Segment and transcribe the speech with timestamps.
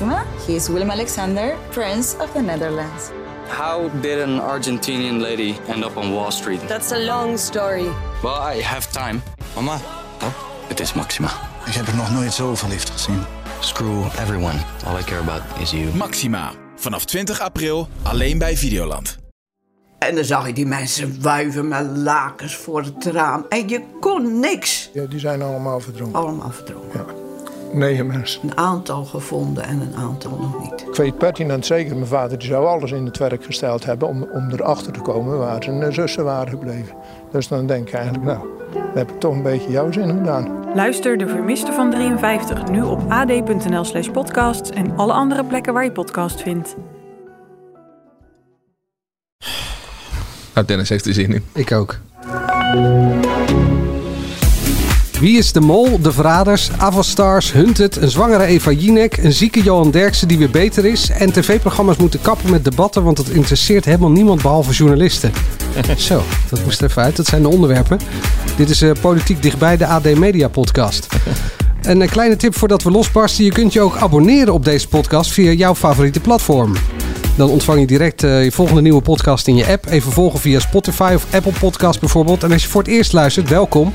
[0.00, 0.24] Maxima.
[0.46, 3.10] He is Willem Alexander, Prince of the Netherlands.
[3.48, 6.60] How did an Argentinian lady end up on Wall Street?
[6.68, 7.88] That's a long story.
[8.22, 9.22] Well, I have time.
[9.54, 9.80] Mama,
[10.22, 10.32] Oh,
[10.68, 11.28] het is Maxima.
[11.66, 13.22] ik heb er nog nooit zo verliefd gezien.
[13.60, 14.58] Screw everyone.
[14.86, 15.94] All I care about is you.
[15.94, 16.52] Maxima.
[16.76, 19.18] Vanaf 20 april alleen bij Videoland.
[19.98, 23.46] En dan zag je die mensen wuiven met lakens voor het raam.
[23.48, 24.90] En je kon niks.
[24.92, 26.20] Ja, die zijn allemaal verdronken.
[26.20, 27.17] Allemaal verdronken.
[27.72, 28.40] Negen mensen.
[28.42, 30.80] Een aantal gevonden en een aantal nog niet.
[30.88, 34.28] Ik weet pertinent zeker, mijn vader die zou alles in het werk gesteld hebben om,
[34.32, 36.96] om erachter te komen waar zijn zussen waren gebleven.
[37.32, 40.58] Dus dan denk ik eigenlijk, nou, dan heb ik toch een beetje jouw zin gedaan.
[40.74, 45.84] Luister De Vermiste van 53 nu op ad.nl slash podcasts en alle andere plekken waar
[45.84, 46.76] je podcast vindt.
[50.54, 51.44] Nou, Dennis heeft er zin in.
[51.54, 51.98] Ik ook.
[55.20, 59.90] Wie is de mol, de verraders, Avastars, Hunted, een zwangere Eva Jinek, een zieke Johan
[59.90, 64.10] Derksen die weer beter is en tv-programma's moeten kappen met debatten, want het interesseert helemaal
[64.10, 65.32] niemand behalve journalisten.
[65.96, 67.16] Zo, dat moest er even uit.
[67.16, 67.98] Dat zijn de onderwerpen.
[68.56, 71.06] Dit is eh, Politiek Dichtbij, de AD Media podcast.
[71.82, 73.44] Een eh, kleine tip voordat we losbarsten.
[73.44, 76.74] Je kunt je ook abonneren op deze podcast via jouw favoriete platform.
[77.38, 79.86] Dan ontvang je direct eh, je volgende nieuwe podcast in je app.
[79.86, 82.42] Even volgen via Spotify of Apple Podcast bijvoorbeeld.
[82.42, 83.92] En als je voor het eerst luistert, welkom.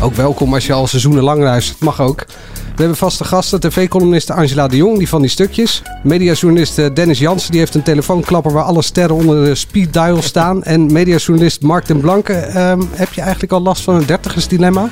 [0.00, 1.80] Ook welkom als je al seizoenen lang luistert.
[1.80, 2.24] Mag ook.
[2.54, 3.60] We hebben vaste gasten.
[3.60, 5.82] TV-columniste Angela de Jong, die van die stukjes.
[6.02, 10.22] Mediajournalist eh, Dennis Jansen, die heeft een telefoonklapper waar alle sterren onder de speed dial
[10.22, 10.62] staan.
[10.62, 12.32] En mediajournalist Mark den Blanke.
[12.32, 14.90] Ehm, heb je eigenlijk al last van een dertigersdilemma?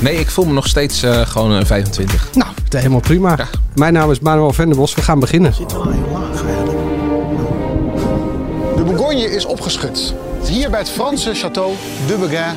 [0.00, 2.28] Nee, ik voel me nog steeds eh, gewoon eh, 25.
[2.34, 3.36] Nou, helemaal prima.
[3.74, 4.94] Mijn naam is Manuel Venderbos.
[4.94, 5.52] We gaan beginnen.
[5.52, 6.49] De
[9.10, 10.14] Bourgogne is opgeschud.
[10.44, 11.72] Hier bij het Franse château
[12.06, 12.56] de Beguin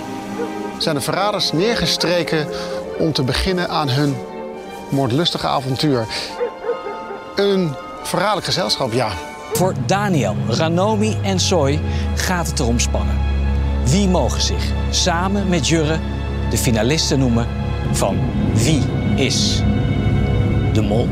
[0.78, 2.48] zijn de verraders neergestreken
[2.98, 4.16] om te beginnen aan hun
[4.90, 6.08] moordlustige avontuur.
[7.36, 9.12] Een verraderlijk gezelschap, ja.
[9.54, 11.80] Voor Daniel, Ranomi en Soy
[12.16, 13.18] gaat het erom spannen.
[13.84, 16.00] Wie mogen zich samen met Jurre
[16.50, 17.48] de finalisten noemen
[17.92, 18.18] van
[18.54, 18.82] Wie
[19.16, 19.64] is
[20.74, 21.08] de Mol?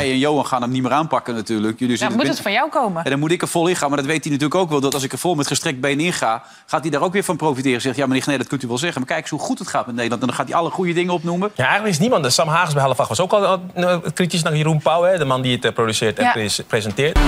[0.00, 1.78] Jij en Johan gaan hem niet meer aanpakken natuurlijk.
[1.78, 3.04] Jullie Ja, moet binnen- het van jou komen?
[3.04, 3.88] En dan moet ik er vol in gaan.
[3.88, 4.80] Maar dat weet hij natuurlijk ook wel.
[4.80, 6.42] Dat als ik er vol met gestrekt been in ga...
[6.66, 7.80] gaat hij daar ook weer van profiteren.
[7.80, 8.98] Zegt, ja meneer Genee, dat kunt u wel zeggen.
[9.00, 10.20] Maar kijk eens hoe goed het gaat met Nederland.
[10.22, 11.50] En dan gaat hij alle goede dingen opnoemen.
[11.54, 12.32] Ja, eigenlijk is niemand.
[12.32, 15.42] Sam Hagens bij Hallevach was ook al uh, kritisch naar Jeroen Pauw, hè, de man
[15.42, 16.32] die het eh, produceert en Ja.
[16.32, 17.18] pres- presenteert.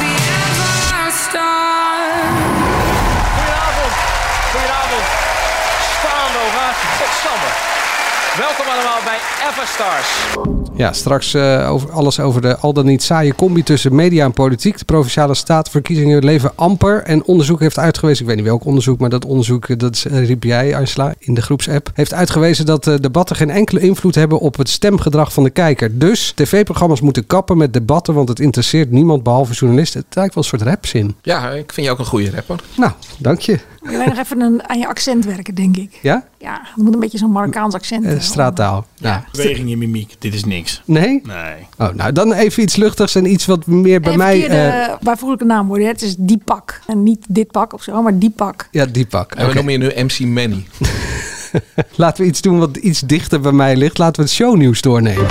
[3.37, 3.93] Goedenavond.
[4.53, 5.05] Goedenavond.
[5.99, 6.89] Staande ovatie.
[6.99, 7.76] Godsamme.
[8.39, 9.19] Welkom allemaal bij
[9.51, 10.35] Everstars.
[10.77, 14.33] Ja, straks eh, over, alles over de al dan niet saaie combi tussen media en
[14.33, 14.79] politiek.
[14.79, 17.03] De Provinciale Statenverkiezingen leven amper.
[17.03, 20.07] En onderzoek heeft uitgewezen, ik weet niet welk onderzoek, maar dat onderzoek, eh, dat is,
[20.07, 24.15] eh, riep jij, Angela, in de groepsapp, heeft uitgewezen dat eh, debatten geen enkele invloed
[24.15, 25.99] hebben op het stemgedrag van de kijker.
[25.99, 30.01] Dus tv-programma's moeten kappen met debatten, want het interesseert niemand behalve journalisten.
[30.07, 31.17] Het lijkt wel een soort rapzin.
[31.23, 32.61] Ja, ik vind je ook een goede rapper.
[32.77, 33.61] Nou, dank je.
[33.81, 35.99] Moet je alleen nog even een, aan je accent werken, denk ik.
[36.03, 36.25] Ja?
[36.39, 38.23] Ja, het moet een beetje zo'n Marokkaans accent hebben.
[38.27, 38.87] Straattaal.
[38.97, 39.25] Ja.
[39.33, 40.83] Beweging in mimiek, dit is niks.
[40.85, 41.23] Nee?
[41.25, 41.67] Nee.
[41.79, 44.39] Oh, nou, dan even iets luchtigs en iets wat meer bij mij...
[44.41, 45.87] verkeerde eh, bijvoeglijke naamwoorden.
[45.87, 45.93] hè.
[45.93, 46.81] Het is die pak.
[46.87, 48.69] En niet dit pak of zo, maar die pak.
[48.71, 49.33] ja, die pak.
[49.33, 49.55] En we Oké.
[49.55, 50.67] noemen je nu MC Manny.
[51.97, 53.99] Laten we iets doen wat iets dichter bij mij ligt.
[53.99, 55.27] Laten we het shownieuws doornemen.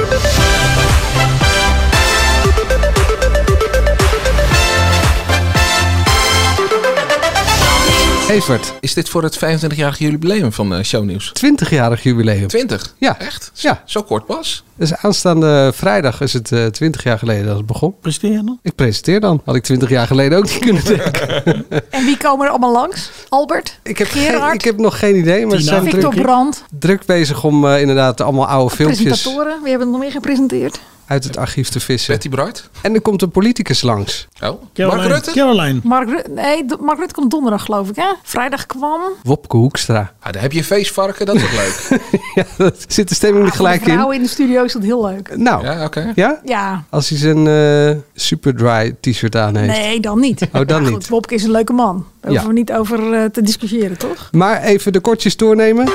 [8.30, 11.32] Evert, Is dit voor het 25-jarig jubileum van eh, Shownieuws?
[11.46, 12.48] 20-jarig jubileum.
[12.48, 12.96] 20?
[12.98, 13.20] Ja.
[13.20, 13.52] Echt?
[13.54, 13.82] Ja.
[13.86, 14.64] Zo kort pas?
[14.76, 17.96] Dus aanstaande vrijdag is het eh 20 jaar geleden dat het begon.
[18.02, 18.60] Presteer je dan?
[18.62, 19.42] Ik presenteer dan.
[19.46, 21.66] Had ik 20 jaar geleden ook niet kunnen denken.
[21.90, 23.10] En wie komen er allemaal langs?
[23.30, 23.80] Albert?
[23.84, 24.54] ik, heb geen- Gerard?
[24.54, 26.64] ik heb nog geen idee, maar ze zijn Victor druk, Brandt?
[26.80, 29.58] druk bezig om eh, inderdaad allemaal oude filmpjes Presentatoren?
[29.62, 30.80] Wie hebben er nog meer gepresenteerd?
[31.08, 32.14] Uit het archief te vissen.
[32.14, 32.70] Betty Bright?
[32.82, 34.28] En er komt een politicus langs.
[34.36, 35.08] Oh, Mark Caroline.
[35.08, 35.32] Rutte?
[35.32, 35.80] Caroline.
[35.84, 38.14] Mark Rutte, nee, d- Mark Rutte komt donderdag geloof ik hè?
[38.24, 39.02] Vrijdag kwam.
[39.24, 40.12] Wopke Hoekstra.
[40.20, 41.56] Ah, daar heb je feestvarken, dat wordt
[41.90, 42.00] leuk.
[42.36, 43.92] ja, dat zit de stemming er Voor gelijk de in.
[43.94, 45.38] vrouwen in de studio is dat heel leuk.
[45.38, 46.12] Nou, Ja, oké.
[46.16, 46.40] ja?
[46.44, 49.78] Ja, Als hij zijn eh super dry t-shirt aan heeft.
[49.78, 50.48] nee, dan niet.
[50.54, 50.92] Oh, dan niet.
[50.94, 52.06] Goed, Wopke is een leuke man.
[52.22, 52.38] Daar Ja.
[52.40, 54.30] hoeven we niet over eh, te discussiëren, toch?
[54.32, 55.86] Maar even de kortjes doornemen.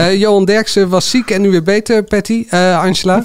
[0.00, 2.46] Eh, Johan Derksen was ziek en nu weer beter, Patty.
[2.50, 3.24] Eh, Angela.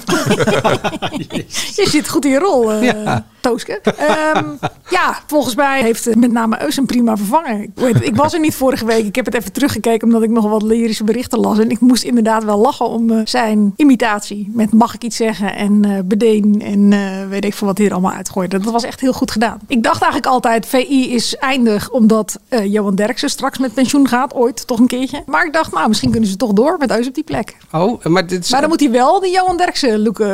[1.76, 2.72] Je zit goed in je rol.
[2.72, 2.82] eh.
[2.82, 3.26] Ja.
[3.46, 3.80] Tooske.
[3.80, 4.44] Ehm,
[4.88, 7.62] ja, volgens mij heeft met name Eus een prima vervanger.
[7.62, 9.04] Ik, weet, ik was er niet vorige week.
[9.04, 11.58] Ik heb het even teruggekeken omdat ik nog wat lyrische berichten las.
[11.58, 14.50] En ik moest inderdaad wel lachen om eh, zijn imitatie.
[14.52, 17.86] Met mag ik iets zeggen en eh bedeen en eh, weet ik veel wat hij
[17.86, 18.58] er allemaal uitgooide.
[18.58, 19.58] Dat was echt heel goed gedaan.
[19.66, 24.34] Ik dacht eigenlijk altijd, VI is eindig omdat eh, Johan Derksen straks met pensioen gaat.
[24.34, 25.22] Ooit, toch een keertje.
[25.26, 27.56] Maar ik dacht, nou, misschien kunnen ze toch door met Eus op die plek.
[27.72, 28.50] Oh, maar dit is...
[28.50, 30.24] Maar dan moet hij wel die Johan Derksen look,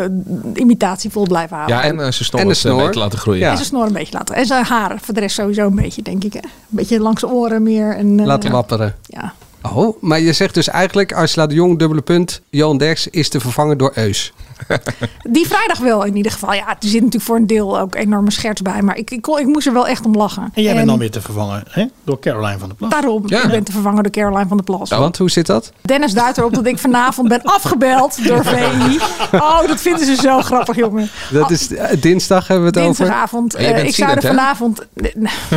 [0.55, 1.76] imitatie vol blijven houden.
[1.76, 3.01] Ja, en snor En de snor.
[3.02, 3.49] Laten groeien.
[3.49, 4.34] En zijn snor een beetje laten.
[4.34, 6.32] En zijn haren voor de rest sowieso een beetje, denk ik.
[6.32, 6.38] Hè?
[6.38, 7.96] Een beetje langs de oren meer.
[7.96, 8.94] En, eh, Laten wapperen.
[9.06, 9.32] Ja.
[9.75, 13.40] Oh, maar je zegt dus eigenlijk, Angela de Jong, dubbele punt, Johan Derks is te
[13.40, 14.32] vervangen door Eus.
[15.31, 16.53] Die vrijdag wel in ieder geval.
[16.53, 18.82] Ja, er zit natuurlijk voor een deel ook enorme scherts bij.
[18.82, 20.50] Maar ik, ik, kon- ik moest er wel echt om lachen.
[20.55, 21.85] En jij bent dan weer te vervangen hè?
[22.05, 22.91] door Caroline van der Plas.
[22.91, 24.91] Daarom, ik ben te vervangen door Caroline van der Plas.
[24.91, 25.73] Want, hoe zit dat?
[25.81, 28.99] Dennis duidt erop dat ik vanavond ben afgebeld door VI.
[29.32, 31.11] Oh, dat vinden ze zo grappig, jongen.
[31.31, 33.05] Dat is eh, dinsdag hebben we het over.
[33.05, 33.55] Dinsdagavond.
[33.55, 34.81] Eh, ik zou er vanavond.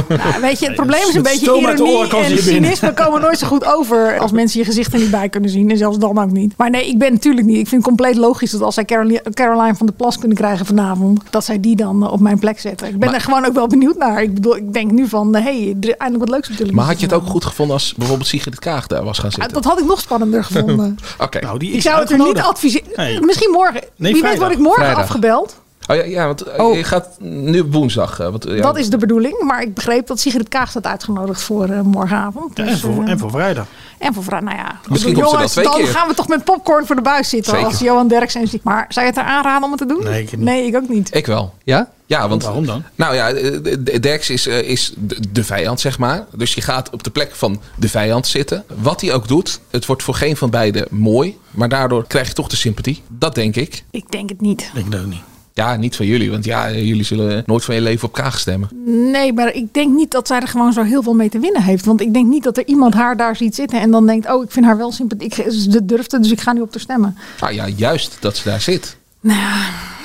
[0.07, 3.65] Nou, weet je, het probleem is een beetje ironie en cynisme komen nooit zo goed
[3.65, 5.69] over als mensen je gezicht er niet bij kunnen zien.
[5.69, 6.53] En zelfs dan ook niet.
[6.57, 7.57] Maar nee, ik ben natuurlijk niet.
[7.57, 8.85] Ik vind het compleet logisch dat als zij
[9.33, 12.59] Caroline van der Plas kunnen krijgen vanavond, dat zij die dan eh, op mijn plek
[12.59, 12.87] zetten.
[12.87, 14.21] Ik ben Maar- er gewoon ook wel benieuwd naar.
[14.21, 16.75] Ik bedoel, ik denk nu van, hé, hey, er is eindelijk wat leuks op televisie.
[16.75, 19.33] Maar had je het ook goed gevonden als bijvoorbeeld Sigrid Kaag daar was gaan Ah,
[19.35, 19.53] zitten?
[19.53, 20.97] Dat had ik nog spannender gevonden.
[21.19, 21.39] Oké.
[21.39, 22.87] Nou, die ik zou het er niet adviseren.
[22.95, 23.21] Nee.
[23.21, 23.81] Misschien morgen.
[23.95, 25.03] Nee, Wie weet word ik morgen Vrijdag.
[25.03, 25.63] afgebeld.
[25.87, 28.19] Oh ja, ja want eh, je gaat nu op woensdag.
[28.19, 29.41] eh, want, eh, ja, Dat is de bedoeling.
[29.41, 32.57] Maar ik begreep dat Sigrid Kaag staat uitgenodigd voor eh, morgenavond.
[32.57, 33.65] Ja, en, Dus, voor, en voor vrijdag.
[33.97, 34.79] En voor vrijdag, nou ja.
[34.87, 35.87] Misschien Ik bedoel, komt ze wel jongens, twee dan keer.
[35.87, 37.67] gaan we toch met popcorn voor de buis zitten Zeker.
[37.67, 38.63] als Johan Derksen ziet.
[38.63, 40.03] Maar zou je het er aanraden om het te doen?
[40.03, 40.39] Nee, ik niet.
[40.41, 41.15] Nee, ik ook niet.
[41.15, 41.53] Ik wel.
[41.63, 41.89] Ja?
[42.05, 42.83] Ja, want Waarom dan?
[42.95, 46.25] Nou ja, de- Derks is, is de, de vijand, zeg maar.
[46.31, 48.63] Dus je gaat op de plek van de vijand zitten.
[48.81, 51.37] Wat hij ook doet, het wordt voor geen van beiden mooi.
[51.51, 53.03] Maar daardoor krijg je toch de sympathie.
[53.07, 53.83] Dat denk ik.
[53.91, 54.71] Ik denk het niet.
[54.75, 55.21] Ik denk ook niet.
[55.57, 56.31] Ja, niet van jullie.
[56.31, 58.69] Want ja, jullie zullen nooit van je leven op Kaag stemmen.
[59.11, 61.63] Nee, maar ik denk niet dat zij er gewoon zo heel veel mee te winnen
[61.63, 61.85] heeft.
[61.85, 64.31] Want ik denk niet dat er iemand haar daar ziet zitten en dan denkt...
[64.31, 65.33] oh, ik vind haar wel sympathiek.
[65.33, 67.17] Ze durft het, dus ik ga nu op haar stemmen.
[67.39, 68.97] Nou ja, juist dat ze daar zit.
[69.25, 69.55] Nou ja,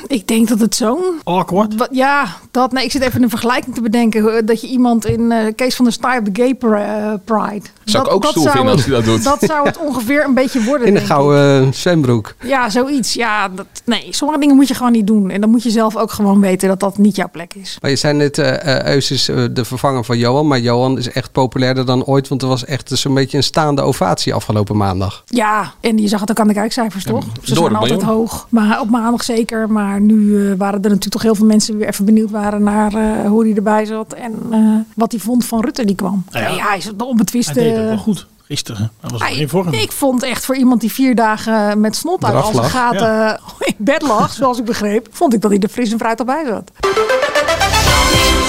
[0.07, 1.21] ik denk dat het zo'n...
[1.25, 1.77] Awkward?
[1.77, 4.37] Wat, ja, dat, nee, ik zit even een vergelijking te bedenken.
[4.37, 7.67] eh, Dat je iemand in eh Kees van der Staaij op de Gay eh, Pride...
[7.85, 9.25] Zou ik ook stoer zou vinden als hij dat doet.
[9.25, 11.03] Dat zou het ongeveer een beetje worden, In ik.
[11.03, 12.35] gouden eh, zwembroek.
[12.43, 13.15] Ja, zoiets.
[13.15, 15.31] Ja, dat, nee, sommige dingen moet je gewoon niet doen.
[15.31, 17.79] En dan moet je zelf ook gewoon weten dat dat niet jouw plek is.
[17.81, 20.47] Maar je zei net, eh eh, Eus is eh, de vervanger van Johan.
[20.47, 22.29] Maar Johan is echt populairder dan ooit.
[22.29, 25.23] Want er was echt zo'n beetje een staande ovatie afgelopen maandag.
[25.27, 27.25] Ja, en je zag het ook aan de kijkcijfers, toch?
[27.43, 28.17] Ze door zijn altijd miljoen.
[28.17, 28.47] hoog.
[28.51, 29.71] Maar op maandag zeker.
[29.71, 32.63] Maar nu eh, waren er natuurlijk toch heel veel mensen die weer even benieuwd waren
[32.63, 34.13] naar eh, hoe hij erbij zat.
[34.13, 34.59] En eh,
[34.95, 36.25] wat hij vond van Rutte die kwam.
[36.31, 37.53] Nou ja, ja, hij is de onbetwiste...
[37.53, 38.91] Hij deed het wel goed gisteren.
[39.01, 39.73] Hij was vorm.
[39.73, 42.73] ik vond echt voor iemand die vier dagen met snot uit Eraf al zijn lag,
[42.73, 43.41] gaten ja.
[43.67, 46.25] in bed lag, zoals ik begreep, vond ik dat hij er fris en fruit al
[46.25, 46.71] bij zat.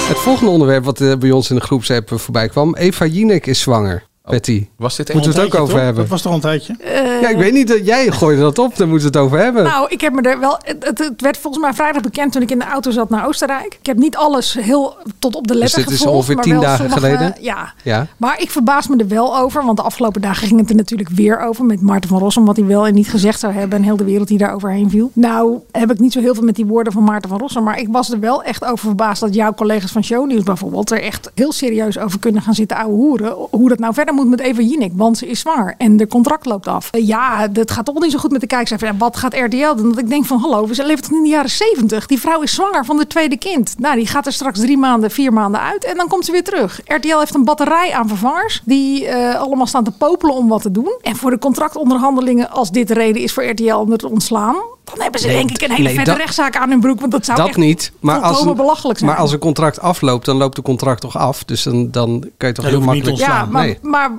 [0.07, 2.75] Het volgende onderwerp wat bij ons in de groepsapp voorbij kwam.
[2.75, 4.09] Eva Jinek is zwanger.
[4.29, 4.67] Betty.
[4.75, 5.95] Was dit Moeten we het ook over hebben?
[6.01, 6.75] Dat was toch een tijdje?
[7.21, 7.67] Ja, ik weet niet.
[7.67, 8.75] dat Jij gooide dat op.
[8.77, 9.63] Daar moeten we het over hebben.
[9.63, 10.57] Nou, ik heb me er wel.
[10.63, 13.77] Het, het- werd volgens mij vrijdag bekend toen ik in de auto zat naar Oostenrijk.
[13.79, 16.43] Ik heb niet alles heel tot op de letter Dus dit is gevolgd, ongeveer maar
[16.43, 17.35] tien dagen sommige- geleden?
[17.41, 17.73] Ja.
[17.83, 18.07] Ja.
[18.17, 21.09] Maar ik verbaas me er wel over, want de afgelopen dagen ging het er natuurlijk
[21.09, 23.83] weer over met Maarten van Rossum, wat hij wel en niet gezegd zou hebben en
[23.83, 25.11] heel de wereld die daar overheen viel.
[25.13, 27.79] Nou, heb ik niet zo heel veel met die woorden van Maarten van Rossum, maar
[27.79, 31.31] ik was er wel echt over verbaasd dat jouw collega's van Shownieuws bijvoorbeeld er echt
[31.35, 33.33] heel serieus over kunnen gaan zitten ouwe hoeren.
[33.49, 36.45] Hoe dat nou verder moet met Eva Jinek, want ze is zwanger en de contract
[36.45, 36.89] loopt af.
[36.91, 38.91] Eh, Ja, dat gaat toch niet zo goed met de kijkcijfers.
[38.91, 39.89] En wat gaat RTL doen?
[39.89, 42.05] Dat ik denk van, hallo, we leven toch in de jaren 70?
[42.05, 43.75] Die vrouw is zwanger van de tweede kind.
[43.77, 46.43] Nou, die gaat er straks drie maanden, vier maanden uit en dan komt ze weer
[46.43, 46.81] terug.
[46.85, 50.71] RTL heeft een batterij aan vervangers die eh, allemaal staan te popelen om wat te
[50.71, 50.97] doen.
[51.01, 54.55] En voor de contractonderhandelingen, als dit de reden is voor RTL om het te ontslaan,
[54.93, 56.99] dan hebben ze Nee, denk ik een hele nee, vette dat- rechtszaak aan hun broek.
[56.99, 57.91] Want dat zou dat echt niet.
[57.99, 59.11] Maar als, een, belachelijk zijn.
[59.11, 61.43] maar als een contract afloopt, dan loopt de contract toch af.
[61.43, 63.17] Dus dan, dan kan je toch Ja, heel makkelijk...
[63.17, 63.77] ja, maar, nee.
[63.81, 64.11] maar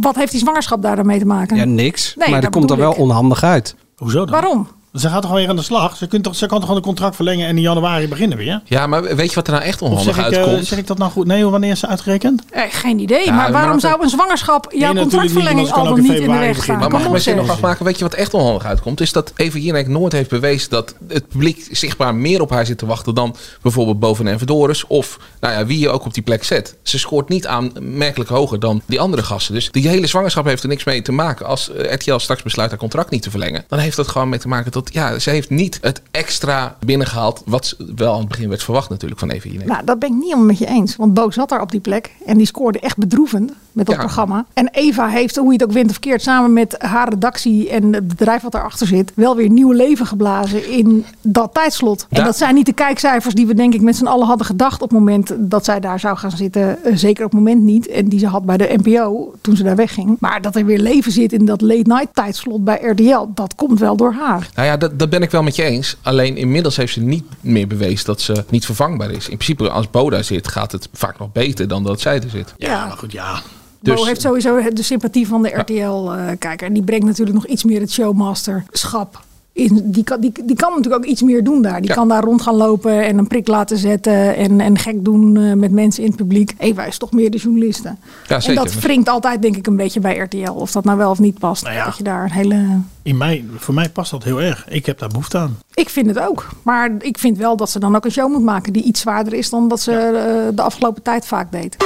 [0.00, 1.56] wat heeft die zwangerschap daar dan mee te maken?
[1.56, 2.14] ja, niks.
[2.16, 2.98] Nee, maar dat dat komt er wel ik.
[2.98, 3.74] onhandig uit.
[3.96, 4.30] Hoezo dan?
[4.40, 4.68] Waarom?
[4.94, 5.96] Ze gaat toch gewoon weer aan de slag?
[5.96, 8.60] Ze, kunt toch, ze kan toch gewoon een contract verlengen en in januari beginnen weer?
[8.64, 10.66] Ja, maar weet je wat er nou echt onhandig zeg ik, eh, uitkomt?
[10.66, 11.26] zeg ik dat nou goed?
[11.26, 12.42] Nee, wanneer is ze uitgerekend?
[12.50, 13.24] Eh, geen idee.
[13.24, 16.78] Ja, maar waarom zou een zwangerschap jouw contractverlenging al dan niet in de weg staan?
[16.78, 17.84] Maar mag ik zin nog afmaken?
[17.84, 19.00] Weet je wat echt onhandig uitkomt?
[19.00, 22.78] Is dat Eva Jinek nooit heeft bewezen dat het publiek zichtbaar meer op haar zit
[22.78, 24.86] te wachten dan bijvoorbeeld boven en Verdoris.
[24.86, 26.76] Of nou ja, wie je ook op die plek zet.
[26.82, 29.54] Ze scoort niet aanmerkelijk hoger dan die andere gasten.
[29.54, 31.46] Dus die hele zwangerschap heeft er niks mee te maken.
[31.46, 34.38] Als eh, RTL straks besluit haar contract niet te verlengen, dan heeft dat gewoon mee
[34.38, 37.42] te maken dat Ja, ze heeft niet het extra binnengehaald...
[37.46, 39.66] wat wel aan het begin werd verwacht natuurlijk van Eva Jinek.
[39.66, 40.96] Nou, dat ben ik niet helemaal met je eens.
[40.96, 44.00] Want Bo zat daar op die plek en die scoorde echt bedroevend met dat Ja.
[44.00, 44.44] programma.
[44.52, 47.92] En Eva heeft, hoe je het ook wint of keert, samen met haar redactie en
[47.92, 52.06] het bedrijf wat daarachter zit, wel weer nieuw leven geblazen in dat tijdslot.
[52.10, 54.82] En dat zijn niet de kijkcijfers die we denk ik met z'n allen hadden gedacht
[54.82, 56.84] op het moment dat zij daar zou gaan zitten.
[56.84, 57.88] Eh, zeker op het moment niet.
[57.88, 60.16] En die ze had bij de NPO toen ze daar wegging.
[60.20, 63.78] Maar dat er weer leven zit in dat late night tijdslot bij RTL, dat komt
[63.78, 64.50] wel door haar.
[64.54, 65.96] Nou ja, dat, dat ben ik wel met je eens.
[66.02, 69.28] Alleen inmiddels heeft ze niet meer bewezen dat ze niet vervangbaar is.
[69.28, 72.54] In principe, als Boda zit, gaat het vaak nog beter dan dat zij er zit.
[72.56, 73.42] Ja, maar goed, ja.
[73.80, 76.66] Bo Dus- heeft sowieso de sympathie van de RTL-kijker.
[76.66, 79.20] en die brengt natuurlijk nog iets meer het showmasterschap.
[79.54, 81.80] In, die, kan, die, die kan natuurlijk ook iets meer doen daar.
[81.80, 81.94] Die Ja.
[81.94, 84.36] kan daar rond gaan lopen en een prik laten zetten.
[84.36, 86.54] En, en gek doen eh, met mensen in het publiek.
[86.58, 87.94] Eva is toch meer de journaliste.
[88.28, 90.50] Ja, en dat wringt altijd denk ik een beetje bij RTL.
[90.52, 91.62] Of dat nou wel of niet past.
[91.62, 91.84] Nou ja.
[91.84, 92.66] Dat je daar een hele...
[93.02, 94.66] In mij, voor mij past dat heel erg.
[94.68, 95.58] Ik heb daar behoefte aan.
[95.74, 96.48] Ik vind het ook.
[96.62, 99.32] Maar ik vind wel dat ze dan ook een show moet maken die iets zwaarder
[99.32, 101.76] is dan dat ze eh, de afgelopen tijd vaak deed.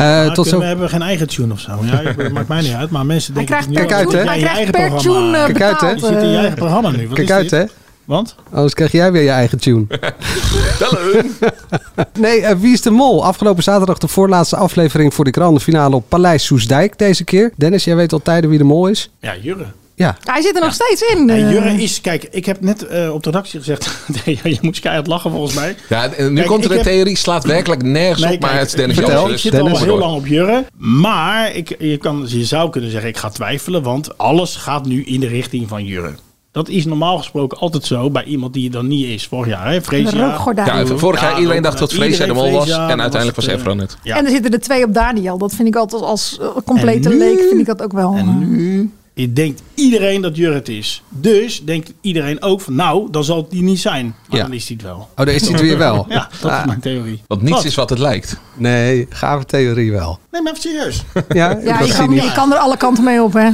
[0.00, 0.58] Eh, Maar tot zo.
[0.58, 1.70] We hebben geen eigen tune of zo.
[1.82, 2.90] Ja, dat maakt mij niet uit.
[2.90, 5.20] Maar mensen denken krijgt het nu per tune- hij krijgt per programma.
[5.20, 5.90] tune, eh, Kijk uit, hè?
[5.90, 7.06] Je zit in je eigen programma nu.
[7.08, 7.64] Wat Kijk uit, hè?
[8.04, 8.34] Want?
[8.52, 9.84] Anders krijg jij weer je eigen tune.
[12.20, 13.24] nee, eh, Wie is de Mol?
[13.24, 17.52] Afgelopen zaterdag de voorlaatste aflevering voor de grande finale op Paleis Soesdijk deze keer.
[17.56, 19.10] Dennis, jij weet al tijden wie de Mol is?
[19.20, 19.64] Ja, Jurre.
[20.00, 20.16] Ja.
[20.24, 21.24] Hij zit er nog steeds in.
[21.24, 21.50] Nee, eh.
[21.52, 23.90] Jurre is, kijk, ik heb net eh, op de redactie gezegd,
[24.24, 25.76] ja, je moet keihard lachen volgens mij.
[25.88, 28.60] Ja, nu Kijk, komt er een heb- theorie, slaat werkelijk nergens Nee, op, maar kijk,
[28.62, 29.30] het is Dennis ik- Jansen.
[29.32, 29.98] Ik zit al Dennis heel door.
[29.98, 30.64] lang op Jurre.
[30.76, 33.82] Maar ik, je, kan, je zou kunnen zeggen, ik ga twijfelen.
[33.82, 36.14] Want alles gaat nu in de richting van Jurre.
[36.52, 39.26] Dat is normaal gesproken altijd zo bij iemand die er dan niet is.
[39.26, 39.82] Vorig jaar, hè?
[39.82, 40.18] Freesia.
[40.54, 43.54] Ja, vorig jaar iedereen dacht dat eh, Freesia de mol was en uiteindelijk was het,
[43.54, 43.96] eh, Efron het.
[44.02, 44.16] Ja.
[44.16, 45.38] En er zitten er twee op Daniel.
[45.38, 47.38] Dat vind ik altijd als eh, complete leek.
[47.48, 48.14] Vind ik dat ook wel.
[48.14, 51.02] En nu je denkt iedereen dat Jurre het is.
[51.08, 54.14] Dus denkt iedereen ook van, nou, dan zal het die niet zijn.
[54.28, 54.44] Maar Ja.
[54.44, 54.96] dan is hij het wel.
[54.96, 56.06] Oh, daar is hij het weer wel.
[56.08, 56.58] Ja, dat Ah.
[56.60, 57.22] is mijn theorie.
[57.26, 57.64] Want niets Wat?
[57.64, 58.36] is wat het lijkt.
[58.56, 60.18] Nee, gave theorie wel.
[60.30, 61.04] Nee, maar even serieus.
[61.28, 62.22] Ja, Ja, dat je zie kan, niet.
[62.22, 63.50] je kan er alle kanten mee op, hè?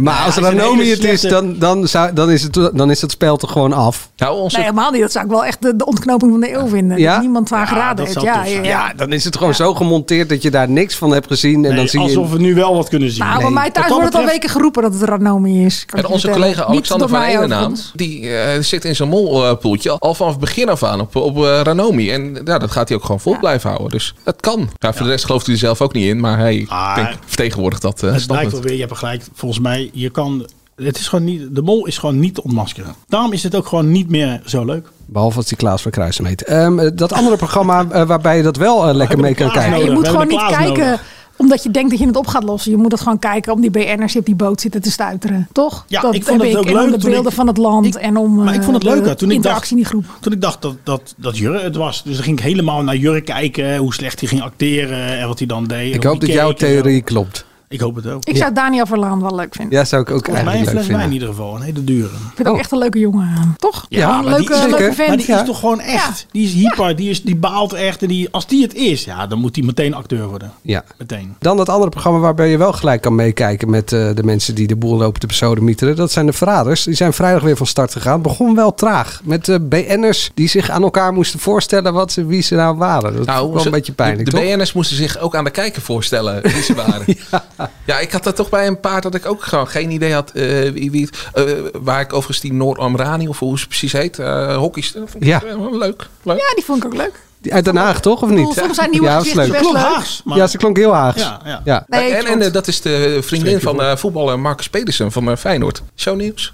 [0.00, 2.90] Maar als hij is een Ranomi het is, dan, dan, zou, dan, is het, dan
[2.90, 4.10] is het spel toch gewoon af.
[4.16, 4.56] Nou, onze...
[4.56, 5.00] Nee, helemaal niet.
[5.00, 6.98] Dat zou ik wel echt de, de ontknoping van de eeuw vinden.
[6.98, 7.12] Ja?
[7.12, 8.26] Dat niemand waar Ja, geraden dat heeft.
[8.26, 8.62] Ja, ja, ja.
[8.62, 11.54] Ja, dan is het gewoon zo gemonteerd dat je daar niks van hebt gezien.
[11.54, 12.06] En Nee, dan zie je...
[12.06, 13.18] alsof we nu wel wat kunnen zien.
[13.24, 13.52] Nou, bij Nee.
[13.52, 15.84] mij thuis wordt het al weken geroepen dat het Ranomi is.
[15.86, 16.52] Kan En onze vertellen.
[16.54, 17.92] collega Alexander van overigens.
[17.94, 21.60] die eh, zit in zijn molpoeltje al vanaf het begin af aan op, op eh,
[21.62, 22.10] Ranomi.
[22.10, 23.90] En ja, dat gaat hij ook gewoon vol blijven houden.
[23.90, 24.70] Dus dat kan.
[24.78, 27.82] Ja, voor de rest gelooft hij er zelf ook niet in, maar hij denk, vertegenwoordigt
[27.82, 29.22] dat eh Het blijkt wel weer, je hebt gelijk.
[29.34, 30.46] Volgens mij, je kan...
[30.76, 32.94] Het is gewoon niet, de mol is gewoon niet te ontmaskeren.
[33.08, 34.86] Daarom is het ook gewoon niet meer zo leuk.
[35.06, 36.44] Behalve als die Klaas van Kruisen heet.
[36.44, 39.70] Ehm, eh, dat andere programma eh, waarbij je dat wel eh, lekker mee kan kijken.
[39.70, 39.94] Ja, je nodig.
[39.94, 41.02] moet gewoon niet kijken nodig.
[41.36, 42.70] Omdat je denkt dat je het op gaat lossen.
[42.70, 45.48] Je moet het gewoon kijken om die BN'ers die op die boot zitten te stuiteren.
[45.52, 45.84] Toch?
[45.88, 47.96] Ja, dat ik vond het ook en om leuk de beelden ik- van het land
[47.96, 49.86] en om Maar ik eh, vond het de leuker toen ik dacht, interactie in die
[49.86, 50.04] groep.
[50.20, 52.02] toen ik dacht dat, dat, dat Jurre het was.
[52.04, 53.76] Dus dan ging ik helemaal naar Jurre kijken.
[53.76, 55.94] Hoe slecht hij ging acteren en wat hij dan deed.
[55.94, 57.44] Ik hoop dat jouw theorie klopt.
[57.72, 58.24] Ik hoop het ook.
[58.24, 59.78] Ik zou Daniel Verlaan wel leuk vinden.
[59.78, 61.12] Ja, zou ik ook Volgens mij een fles wijn in vinden.
[61.12, 61.54] ieder geval.
[61.56, 62.06] Een hele dure.
[62.08, 63.54] Ik vind ook echt een leuke jongen.
[63.58, 63.86] Toch?
[63.88, 65.08] Ja, een maar die, leuke, leuke vent.
[65.08, 65.40] maar die Ja.
[65.40, 66.26] is toch gewoon echt.
[66.30, 66.96] Die is hyper.
[66.96, 68.02] Die, is, die baalt echt.
[68.02, 70.52] En die, als die het is, ja, dan moet hij meteen acteur worden.
[70.62, 70.84] Ja.
[70.98, 71.34] Meteen.
[71.38, 74.66] Dan dat andere programma waarbij je wel gelijk kan meekijken met eh, de mensen die
[74.66, 75.96] de boel lopen te besodemieteren.
[75.96, 76.82] Dat zijn de Verraders.
[76.84, 78.22] Die zijn vrijdag weer van start gegaan.
[78.22, 79.20] Begon wel traag.
[79.24, 83.16] Met de BN'ers die zich aan elkaar moesten voorstellen wat ze, wie ze nou waren.
[83.16, 84.40] Dat wel ze- een beetje pijnlijk, de, toch?
[84.40, 87.04] de BN'ers moesten zich ook aan de kijker voorstellen wie ze waren.
[87.30, 87.61] ja.
[88.00, 90.44] Ik had dat toch bij een paar dat ik ook gewoon geen idee had eh,
[90.70, 94.18] wie, wie het, eh, waar ik overigens die Noor Amrani of hoe ze precies heet,
[94.18, 95.40] eh hockeyster, vond ik Ja.
[95.70, 96.08] leuk.
[96.22, 96.38] leuk.
[96.38, 97.20] Ja, die vond ik ook leuk.
[97.40, 98.22] Die Uit Den Haag, toch?
[98.22, 98.54] Of niet?
[98.56, 99.50] soms zijn nieuwe ja, gezichten leuk.
[99.50, 99.86] best Klonk leuk.
[99.86, 100.22] Haags.
[100.24, 101.20] Maar Ja, ze klonk heel Haags.
[101.22, 101.60] Ja, ja.
[101.64, 101.84] Ja.
[101.86, 105.82] Nee, en en dat is de vriendin van eh, voetballer Marcus Pedersen van Feyenoord.
[105.96, 106.52] Shownieuws.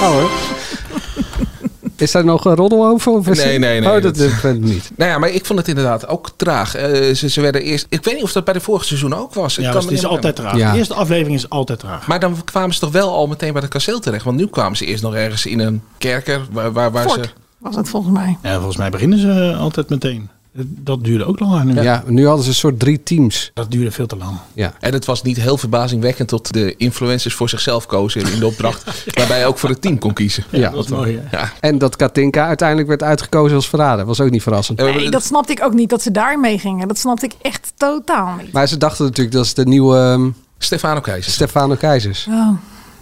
[0.00, 0.30] Oh, hoor.
[2.04, 3.12] Is daar nog een roddel over?
[3.12, 4.90] Of is Nee, het- nee, nee, Oh, dat, dat- dat vind ik niet.
[4.96, 6.74] Nou ja, maar ik vond het inderdaad ook traag.
[6.74, 7.86] Eh, ze, ze werden eerst.
[7.88, 9.58] Ik weet niet of dat bij de vorige seizoen ook was.
[9.58, 10.56] Ik Ja, kan dus het is niet altijd traag.
[10.56, 10.72] Ja.
[10.72, 12.06] De eerste aflevering is altijd traag.
[12.06, 14.24] Maar dan kwamen ze toch wel al meteen bij de kasteel terecht.
[14.24, 16.40] Want nu kwamen ze eerst nog ergens in een kerker.
[16.50, 17.20] Waar, waar, waar ze.
[17.58, 18.36] Was het volgens mij.
[18.42, 20.28] Ja, volgens mij beginnen ze altijd meteen.
[20.56, 21.82] Dat duurde ook langer nu.
[21.82, 22.02] Ja.
[22.06, 23.50] nu hadden ze een soort drie teams.
[23.54, 24.36] Dat duurde veel te lang.
[24.52, 24.72] Ja.
[24.80, 29.04] En het was niet heel verbazingwekkend tot de influencers voor zichzelf kozen in de opdracht.
[29.18, 30.44] waarbij je ook voor het team kon kiezen.
[30.50, 31.20] Ja, dat mooi.
[31.22, 31.36] hè?
[31.36, 31.52] Ja.
[31.60, 34.04] En dat Katinka uiteindelijk werd uitgekozen als verrader.
[34.04, 34.78] Was ook niet verrassend.
[34.78, 36.88] Nee, dat snapte ik ook niet dat ze daar mee gingen.
[36.88, 38.52] Dat snapte ik echt totaal niet.
[38.52, 41.32] Maar ze dachten natuurlijk dat is de nieuwe ehm, Stefano Keizer.
[41.32, 42.26] Stefano Keizers.
[42.30, 42.48] Oh.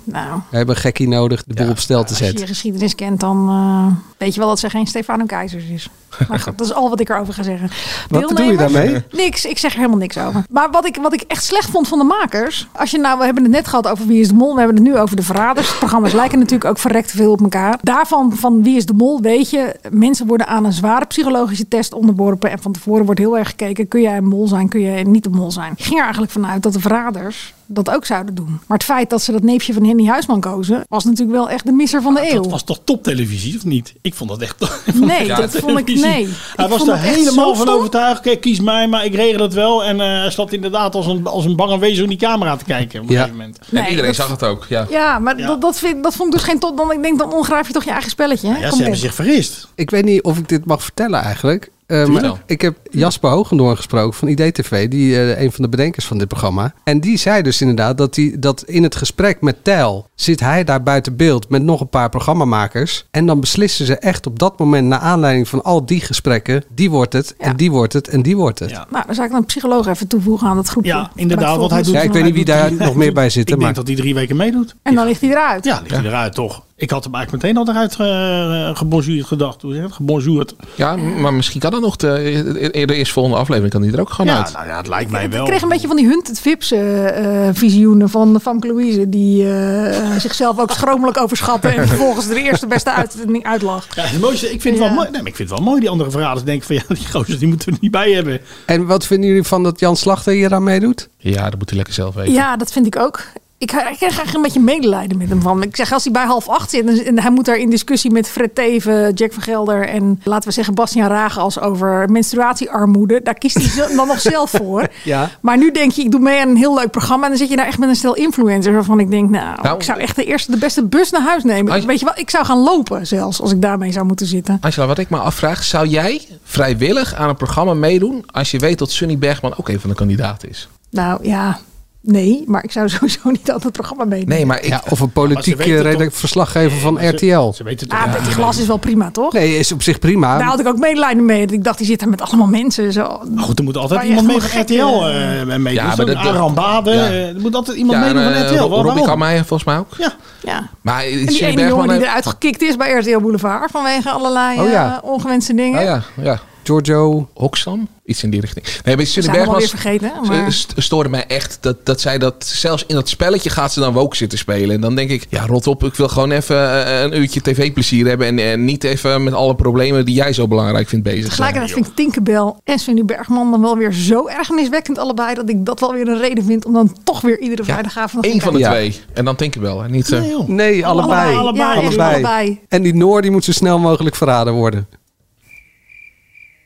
[0.05, 2.41] Nou, We hebben een gekkie nodig de boel op stel te als je zetten.
[2.43, 5.89] je geschiedenis kent, dan eh, weet je wel dat ze geen Stefano Keizers is.
[6.29, 7.71] Maar goed, dat is al wat ik erover ga zeggen.
[8.09, 9.03] Wat doe je daarmee?
[9.11, 10.45] Niks, ik zeg er helemaal niks over.
[10.51, 12.69] Maar wat ik, wat ik echt slecht vond van de makers.
[12.73, 14.53] Als je nou, we hebben het net gehad over Wie is de Mol.
[14.53, 15.69] We hebben het nu over de verraders.
[15.69, 17.79] De programma's lijken natuurlijk ook verrekt veel op elkaar.
[17.83, 19.77] Daarvan, van Wie is de Mol, weet je.
[19.91, 22.51] Mensen worden aan een zware psychologische test onderworpen.
[22.51, 23.89] En van tevoren wordt heel erg gekeken.
[23.89, 25.73] Kun jij een mol zijn, kun jij niet een mol zijn.
[25.77, 28.61] Ik ging er eigenlijk vanuit dat de verraders dat ook zouden doen.
[28.67, 30.85] Maar het feit dat ze dat neefje van Henny Huisman kozen...
[30.89, 32.43] was natuurlijk wel echt de misser van de eeuw.
[32.43, 33.95] Dat was toch toptelevisie, of niet?
[34.03, 34.57] Ik vond dat echt.
[34.95, 36.29] Nee, dat vond ik nee.
[36.57, 37.79] Hij Ik was er helemaal van stom.
[37.79, 38.21] overtuigd.
[38.21, 39.85] Kijk, kies mij, maar ik regel het wel.
[39.85, 42.65] En eh, hij zat inderdaad als een, als een bange wezen in die camera te
[42.65, 43.59] kijken op een gegeven moment.
[43.73, 44.87] En iedereen dat- zag het ook, ja.
[44.91, 46.77] Ja, maar Dat, dat, vind, dat vond ik dus geen top.
[46.77, 48.49] Dan, ik denk, dan ongrijp je toch je eigen spelletje.
[48.49, 48.59] Hè?
[48.59, 49.69] Ja, ze hebben zich vergist.
[49.75, 51.71] Ik weet niet of ik dit mag vertellen eigenlijk.
[51.93, 56.19] Eh, ik heb Jasper Hoogendoorn gesproken van IDTV, die eh, een van de bedenkers van
[56.19, 56.75] dit programma.
[56.85, 60.65] En die zei dus inderdaad dat, die, dat in het gesprek met Tijl zit hij
[60.65, 63.07] daar buiten beeld met nog een paar programmamakers.
[63.11, 66.91] En dan beslissen ze echt op dat moment, naar aanleiding van al die gesprekken, die
[66.91, 68.71] wordt het, en die wordt het, en die wordt het.
[68.71, 70.91] Ja, Nou, dan zou ik een psycholoog even toevoegen aan dat groepje.
[70.91, 71.57] Ja, inderdaad.
[71.57, 73.51] Want hij doet, ik weet niet wie daar nog meer bij zit.
[73.51, 73.65] Ik maar...
[73.65, 74.75] denk dat hij drie weken meedoet.
[74.83, 75.65] En dan ligt hij eruit.
[75.65, 76.63] Ja, ligt hij eruit toch.
[76.83, 79.63] Ik had hem eigenlijk meteen al eruit uh, gebonjourd gedacht.
[79.63, 79.95] Hoe zeg?
[79.95, 80.55] Gebonjourd.
[80.75, 84.11] Ja, maar misschien kan dat nog de, eerder eerst volgende aflevering kan die er ook
[84.11, 84.53] gewoon ja, uit.
[84.53, 85.41] Nou ja, het lijkt mij wel.
[85.41, 89.09] Ik kreeg een beetje van die Hunted Vips eh, eh, visioenen van Famke Louise.
[89.09, 91.77] Die eh, zichzelf ook schromelijk overschatten.
[91.77, 93.87] En vervolgens de eerste beste uit, uitlag.
[93.95, 95.11] Ja, het mooiste, ik vind het wel mooi.
[95.11, 95.81] Nee, maar ik vind het wel mooi.
[95.81, 98.41] Die andere verraders denken van ja, die gozer die moeten we niet bij hebben.
[98.67, 101.09] En wat vinden jullie van dat Jan Slachter hier aan meedoet?
[101.19, 102.33] Ja, dat moet hij lekker zelf weten.
[102.33, 103.25] Ja, dat vind ik ook.
[103.63, 105.63] Ik, ik krijg eigenlijk een beetje medelijden met hem van.
[105.63, 108.29] Ik zeg, als hij bij half acht zit en, hij moet daar in discussie met
[108.29, 113.57] Fred Teven, Jack van Gelder en laten we zeggen Bastiaan Ragas over menstruatiearmoede, daar kiest
[113.75, 114.89] hij dan nog zelf voor.
[115.05, 115.31] Ja.
[115.41, 117.49] Maar nu denk je, ik doe mee aan een heel leuk programma en dan zit
[117.49, 120.17] je daar echt met een stel influencers waarvan ik denk, nou, Nou, ik zou echt
[120.17, 121.87] de eerste, de beste bus naar huis nemen.
[121.87, 124.59] Weet je wel, ik zou gaan lopen zelfs als ik daarmee zou moeten zitten.
[124.61, 128.79] Angela, wat ik me afvraag, zou jij vrijwillig aan een programma meedoen als je weet
[128.79, 130.69] dat Sunny Bergman ook een van de kandidaten is?
[130.91, 131.59] Nou ja,
[132.03, 134.29] nee, maar ik zou sowieso niet aan het programma meedoen.
[134.29, 137.53] Nee, maar ik, Ja, of een politiek toch- redelijk verslaggever van RTL.
[137.53, 139.33] Ze weten Ah, Betty Glas is wel prima, toch?
[139.33, 140.39] Nee, is op zich prima.
[140.39, 141.47] Daar had ik ook medelijden mee.
[141.47, 142.93] Ik dacht, die zit er met allemaal mensen.
[142.93, 143.21] Zo.
[143.35, 145.75] Maar goed, er moet altijd iemand mee van RTL gek, eh mee.
[145.75, 146.95] Ja, Ja, maar dat- Aram Baden.
[146.95, 147.05] ja.
[147.07, 148.59] eh, Er moet altijd iemand meedoen en, van eh, RTL.
[148.69, 148.85] Rob-?
[148.85, 149.95] Robbie Kameijer volgens mij ook.
[149.99, 150.13] Ja.
[150.45, 150.69] Ja.
[150.81, 154.73] Maar En die ene jongen die eruit gekikt is bij RTL Boulevard vanwege allerlei Oh
[154.73, 155.79] eh, ongewenste dingen.
[155.79, 156.41] Oh ja, ja.
[156.63, 157.29] Giorgio.
[157.35, 157.89] Hoxam?
[158.05, 158.67] Iets in die richting.
[158.85, 160.13] Nee, bij Sunny zijn hem Bergman alweer vergeten.
[160.43, 160.53] Maar...
[160.53, 163.93] st- stoorde mij echt dat, dat zij dat zelfs in dat spelletje gaat ze dan
[163.93, 164.75] woke zitten spelen.
[164.75, 168.07] En dan denk ik, ja rot op, ik wil gewoon even eh, een uurtje tv-plezier
[168.07, 168.27] hebben.
[168.27, 171.31] En, en niet even met alle problemen die jij zo belangrijk vindt bezig zijn.
[171.31, 175.35] Tegelijkertijd vind ik Tinkerbell en Svenny Bergman dan wel weer zo erg miswekkend allebei...
[175.35, 178.27] dat ik dat wel weer een reden vind om dan toch weer iedere vrijdagavond...
[178.27, 178.71] Eén van de Ja.
[178.71, 179.01] twee.
[179.15, 179.77] En dan Tinkerbell.
[179.77, 180.37] En niet, eh, Nee.
[180.47, 181.37] Nee, allebei.
[181.37, 181.79] Allebei.
[181.79, 181.97] Allebei.
[181.97, 182.61] Ja, allebei.
[182.69, 184.87] En die Noor die moet zo snel mogelijk verraden worden.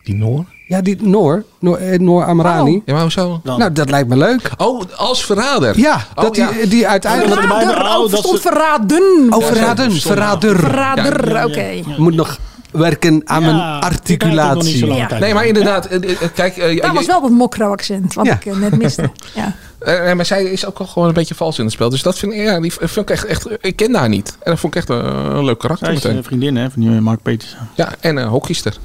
[0.06, 0.44] Die Noor.
[0.66, 2.74] Ja, die Noor, Noor, eh, Noor Amrani.
[2.76, 2.82] Oh.
[2.84, 3.40] Ja, maar hoezo?
[3.44, 4.50] Nou, dat lijkt me leuk.
[4.56, 5.78] Oh, als verrader.
[5.78, 6.50] Ja, Oh, dat ja.
[6.52, 7.40] Die, die uiteindelijk...
[7.40, 9.26] Verrader, Oh, oh, dat stond ze- verraden.
[9.30, 10.56] Oh, verraden, verrader.
[10.58, 11.60] Verrader, Ja, oké.
[11.62, 11.82] ja.
[11.96, 12.38] Moet nog
[12.70, 14.86] werken aan Ja, mijn articulatie.
[14.94, 15.18] Ja.
[15.18, 15.86] Nee, maar inderdaad.
[15.86, 18.38] eh, eh, Kijk, eh, Dat was wel dat mokro-accent wat Ja.
[18.44, 19.10] ik net miste.
[19.34, 19.54] Ja.
[19.78, 21.90] Eh, nee, maar zij is ook al gewoon een beetje vals in het spel.
[21.90, 24.36] Dus dat vind ik, ja, die vind ik echt, echt, ik ken haar niet.
[24.42, 25.04] En dat vond ik echt een,
[25.36, 26.18] een leuk karakter Zij is meteen.
[26.18, 27.56] een vriendin hè, van die Mark Peters.
[27.74, 28.76] Ja, en een hockeyster.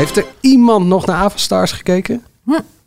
[0.00, 2.22] Heeft er iemand nog naar Avenstars gekeken?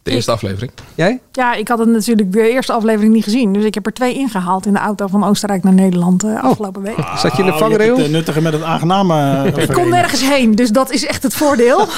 [0.04, 0.72] De eerste aflevering.
[0.96, 1.20] Jij?
[1.32, 3.54] ja, ik had het natuurlijk de eerste aflevering niet gezien.
[3.54, 6.82] Dus ik heb er twee ingehaald in de auto van Oostenrijk naar Nederland eh, afgelopen
[6.82, 6.96] week.
[7.18, 7.96] Zat je in de Oh, vangrail?
[7.98, 9.44] Het eh, nuttige met het aangename.
[9.52, 11.86] eh, Ik kon nergens heen, dus dat is echt het voordeel.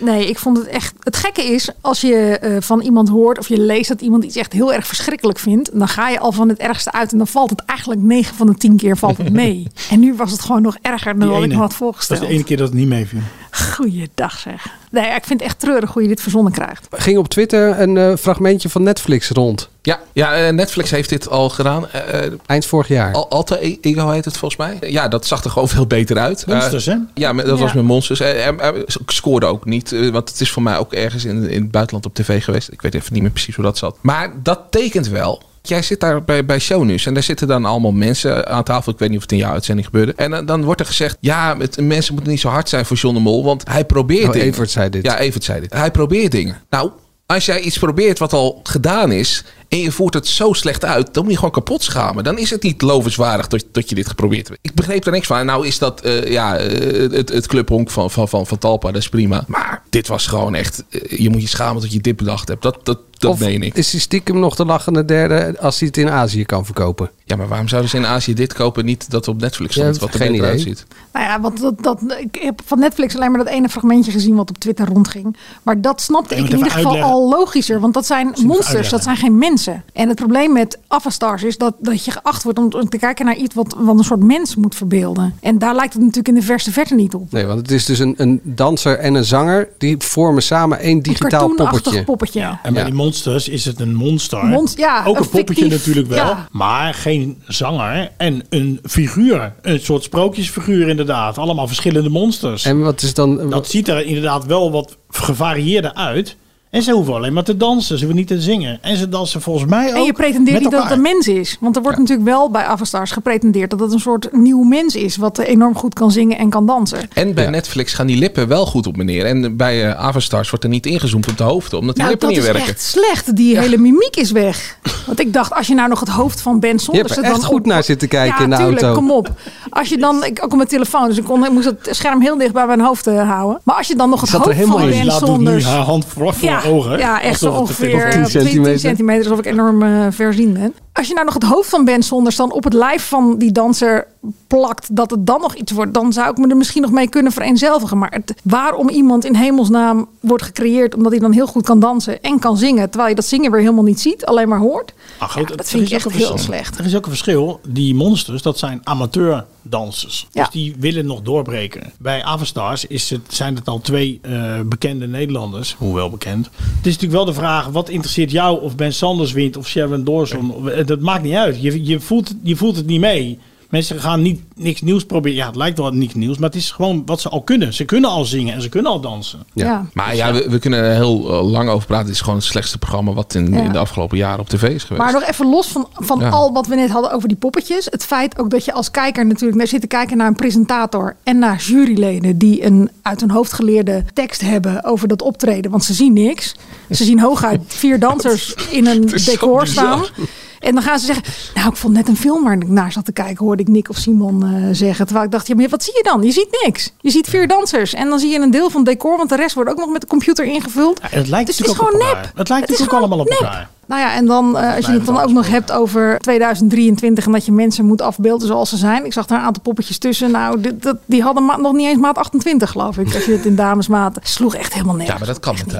[0.00, 0.94] Nee, ik vond het echt.
[1.02, 4.36] Het gekke is, als je eh, van iemand hoort of je leest dat iemand iets
[4.36, 7.26] echt heel erg verschrikkelijk vindt, dan ga je al van het ergste uit en dan
[7.26, 9.66] valt het eigenlijk 9 van de 10 keer valt het mee.
[9.90, 11.76] En nu was het gewoon nog erger dan Die wat ik me had Dat is
[11.76, 12.20] voorgesteld.
[12.20, 13.20] de ene keer dat het niet meeviel.
[13.50, 14.66] Goeiedag zeg.
[14.90, 16.86] Nee, ik vind het echt treurig hoe je dit verzonnen krijgt.
[16.90, 19.68] Ging op Twitter een eh, fragmentje van Netflix rond.
[19.82, 21.88] Ja, ja eh, Netflix heeft dit al gedaan.
[21.90, 23.12] Eh, eh, Eind vorig jaar.
[23.14, 24.90] Al, Alter Ego heet het volgens mij.
[24.90, 26.46] Ja, dat zag er gewoon veel beter uit.
[26.46, 26.96] Monsters, hè?
[27.14, 27.54] Ja, dat Ja.
[27.56, 28.20] was met Monsters.
[28.20, 32.06] Ik scoorde ook niet, want het is voor mij ook ergens in, in het buitenland
[32.06, 32.72] op tv geweest.
[32.72, 33.96] Ik weet even niet meer precies hoe dat zat.
[34.00, 35.42] Maar dat tekent wel.
[35.62, 38.92] Jij zit daar bij, bij Shownieuws en daar zitten dan allemaal mensen aan tafel.
[38.92, 40.12] Ik weet niet of het in jouw uitzending gebeurde.
[40.16, 42.96] En dan, dan wordt er gezegd, ja, het, mensen moeten niet zo hard zijn voor
[42.96, 44.46] John de Mol, want hij probeert Oh, dingen.
[44.46, 45.04] Evert zei dit.
[45.04, 45.72] Ja, Evert zei dit.
[45.72, 46.56] Hij probeert dingen.
[46.70, 46.90] Nou,
[47.26, 51.14] als jij iets probeert wat al gedaan is en je voert het zo slecht uit,
[51.14, 52.24] dan moet je gewoon kapot schamen.
[52.24, 54.60] Dan is het niet lovenswaardig dat, dat je dit geprobeerd hebt.
[54.62, 55.46] Ik begreep er niks van.
[55.46, 59.00] Nou is dat eh, ja, eh, het, het clubhonk van, van, van, van Talpa, dat
[59.00, 59.44] is prima.
[59.46, 62.62] Maar dit was gewoon echt, eh, je moet je schamen dat je dit bedacht hebt.
[62.62, 63.74] Dat, dat Dat of meen ik.
[63.74, 67.10] is hij stiekem nog de lachende derde als hij het in Azië kan verkopen?
[67.24, 68.84] Ja, maar waarom zouden ze in Azië dit kopen?
[68.84, 70.48] Niet dat op Netflix Ja, stond, wat er geen idee.
[70.48, 70.86] uitziet.
[71.12, 74.34] Nou ja, want dat, dat, ik heb van Netflix alleen maar dat ene fragmentje gezien
[74.36, 75.36] wat op Twitter rondging.
[75.62, 77.12] Maar dat snapte ik in ieder geval uitleggen.
[77.12, 77.80] al logischer.
[77.80, 79.84] Want dat zijn monsters, dat zijn geen mensen.
[79.92, 83.36] En het probleem met Avastars is dat, dat je geacht wordt om, te kijken naar
[83.36, 85.34] iets wat, wat een soort mens moet verbeelden.
[85.40, 87.32] En daar lijkt het natuurlijk in de verste verte niet op.
[87.32, 89.68] Nee, want het is dus een, een danser en een zanger.
[89.78, 92.04] Die vormen samen één digitaal cartoonachtig poppetje.
[92.04, 92.40] poppetje.
[92.62, 92.84] En bij Ja.
[92.88, 94.44] die monsters is het een monster.
[94.44, 96.16] Monst- ja, Ook een, een poppetje fictief- natuurlijk wel.
[96.26, 96.48] ja.
[96.50, 98.10] Maar geen zanger.
[98.16, 99.52] En een figuur.
[99.62, 101.38] Een soort sprookjesfiguur inderdaad.
[101.38, 102.64] Allemaal verschillende monsters.
[102.64, 103.50] En wat is dan...
[103.50, 106.36] Dat ziet er inderdaad wel wat gevarieerder uit.
[106.70, 107.98] En ze hoeven alleen maar te dansen.
[107.98, 108.78] Ze hoeven niet te zingen.
[108.82, 111.28] En ze dansen volgens mij ook En je pretendeert met niet dat het een mens
[111.28, 111.56] is.
[111.60, 115.16] Want er wordt natuurlijk wel bij Avastars gepretendeerd dat het een soort nieuw mens is.
[115.16, 116.98] Wat enorm goed kan zingen en kan dansen.
[117.14, 119.24] En bij Netflix gaan die lippen wel goed op meneer.
[119.26, 122.38] En bij Avastars wordt er niet ingezoomd op de hoofden, omdat die Nou, lippen dat
[122.44, 122.72] niet is werken.
[122.74, 123.36] echt slecht.
[123.36, 124.78] Die hele mimiek is weg.
[125.06, 127.08] Want ik dacht, als je nou nog het hoofd van Ben Je Sonders...
[127.08, 128.98] hebt er echt dan goed op- naar zitten kijken ja, in de tuurlijk, auto.
[129.00, 129.30] kom op.
[129.70, 132.20] Als je dan, ik, ook op mijn telefoon, dus ik, kon, ik moest het scherm
[132.20, 133.60] heel dicht bij mijn hoofd eh, houden.
[133.64, 134.96] Maar als je dan nog het er hoofd helemaal van in.
[134.96, 135.64] Ben Laat doet nu Sonders...
[135.64, 136.98] haar hand vlak voor ja, ogen.
[136.98, 138.40] Ja, echt zo ongeveer op 10 10 centimeter.
[138.40, 138.78] centimeter.
[138.78, 140.74] centimeter, alsof ik enorm eh verzien ben.
[140.98, 143.52] Als je nou nog het hoofd van Ben Sonders dan op het lijf van die
[143.52, 144.06] danser
[144.46, 147.08] plakt, dat het dan nog iets wordt, dan zou ik me er misschien nog mee
[147.08, 147.98] kunnen vereenzelvigen.
[147.98, 152.22] Maar het, waarom iemand in hemelsnaam wordt gecreëerd omdat hij dan heel goed kan dansen
[152.22, 154.94] en kan zingen, terwijl je dat zingen weer helemaal niet ziet, alleen maar hoort.
[155.20, 156.38] Goed, Ja, dat vind ik echt heel verschil.
[156.38, 156.78] slecht.
[156.78, 157.60] Er is ook een verschil.
[157.68, 160.26] Die monsters, dat zijn amateurdansers.
[160.32, 160.42] Ja.
[160.42, 161.92] Dus die willen nog doorbreken.
[161.98, 165.74] Bij Avastars is het, zijn het al twee eh, bekende Nederlanders.
[165.78, 166.46] Hoewel bekend.
[166.46, 170.04] Het is natuurlijk wel de vraag, wat interesseert jou of Ben Sanders wint of Sharon
[170.04, 170.54] Dawson?
[170.88, 171.62] Dat maakt niet uit.
[171.62, 173.38] Je, je, voelt, je voelt het niet mee.
[173.68, 175.36] Mensen gaan niet niks nieuws proberen.
[175.36, 177.74] Ja, het lijkt wel niks nieuws, maar het is gewoon wat ze al kunnen.
[177.74, 179.38] Ze kunnen al zingen en ze kunnen al dansen.
[179.54, 179.86] Ja.
[179.92, 182.06] Maar ja, we, we kunnen er heel eh, lang over praten.
[182.06, 183.60] Het is gewoon het slechtste programma wat in, Ja.
[183.62, 185.02] in de afgelopen jaren op tv is geweest.
[185.04, 186.28] Maar nog even los van, van Ja.
[186.28, 187.84] al wat we net hadden over die poppetjes.
[187.90, 191.16] Het feit ook dat je als kijker natuurlijk naar zit te kijken naar een presentator
[191.22, 195.70] en naar juryleden die een uit hun hoofd geleerde tekst hebben over dat optreden.
[195.70, 196.54] Want ze zien niks.
[196.90, 200.10] Ze zien hooguit vier dansers in een decor bizar.
[200.58, 203.04] En dan gaan ze zeggen, nou ik vond net een film waar ik naar zat
[203.04, 205.04] te kijken, hoorde ik Nick of Simon eh, zeggen.
[205.04, 206.22] Terwijl ik dacht, ja, maar wat zie je dan?
[206.22, 206.92] Je ziet niks.
[207.00, 209.36] Je ziet vier dansers en dan zie je een deel van het decor, want de
[209.36, 211.00] rest wordt ook nog met de computer ingevuld.
[211.00, 212.02] En het lijkt Dus het is gewoon nep.
[212.02, 212.32] elkaar.
[212.34, 213.68] Het lijkt Het natuurlijk allemaal op elkaar.
[213.86, 217.32] Nou ja, en dan eh, als je het dan ook nog hebt over 2023 en
[217.32, 219.04] dat je mensen moet afbeelden zoals ze zijn.
[219.04, 220.30] Ik zag daar een aantal poppetjes tussen.
[220.30, 223.14] Nou, dit, dat, die hadden nog niet eens maat 28, geloof ik.
[223.14, 224.22] Als je het in damesmaten.
[224.24, 225.18] Sloeg echt helemaal ja, nergens.
[225.18, 225.74] maar dat kan met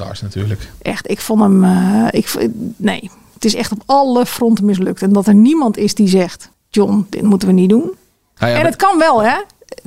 [0.00, 0.70] uh, natuurlijk.
[0.82, 1.64] Echt, ik vond hem.
[2.10, 3.10] ik, nee,
[3.42, 5.02] het is echt op alle fronten mislukt.
[5.02, 7.90] En dat er niemand is die zegt: John, dit moeten we niet doen.
[8.38, 9.34] Nou ja, en het kan wel, hè?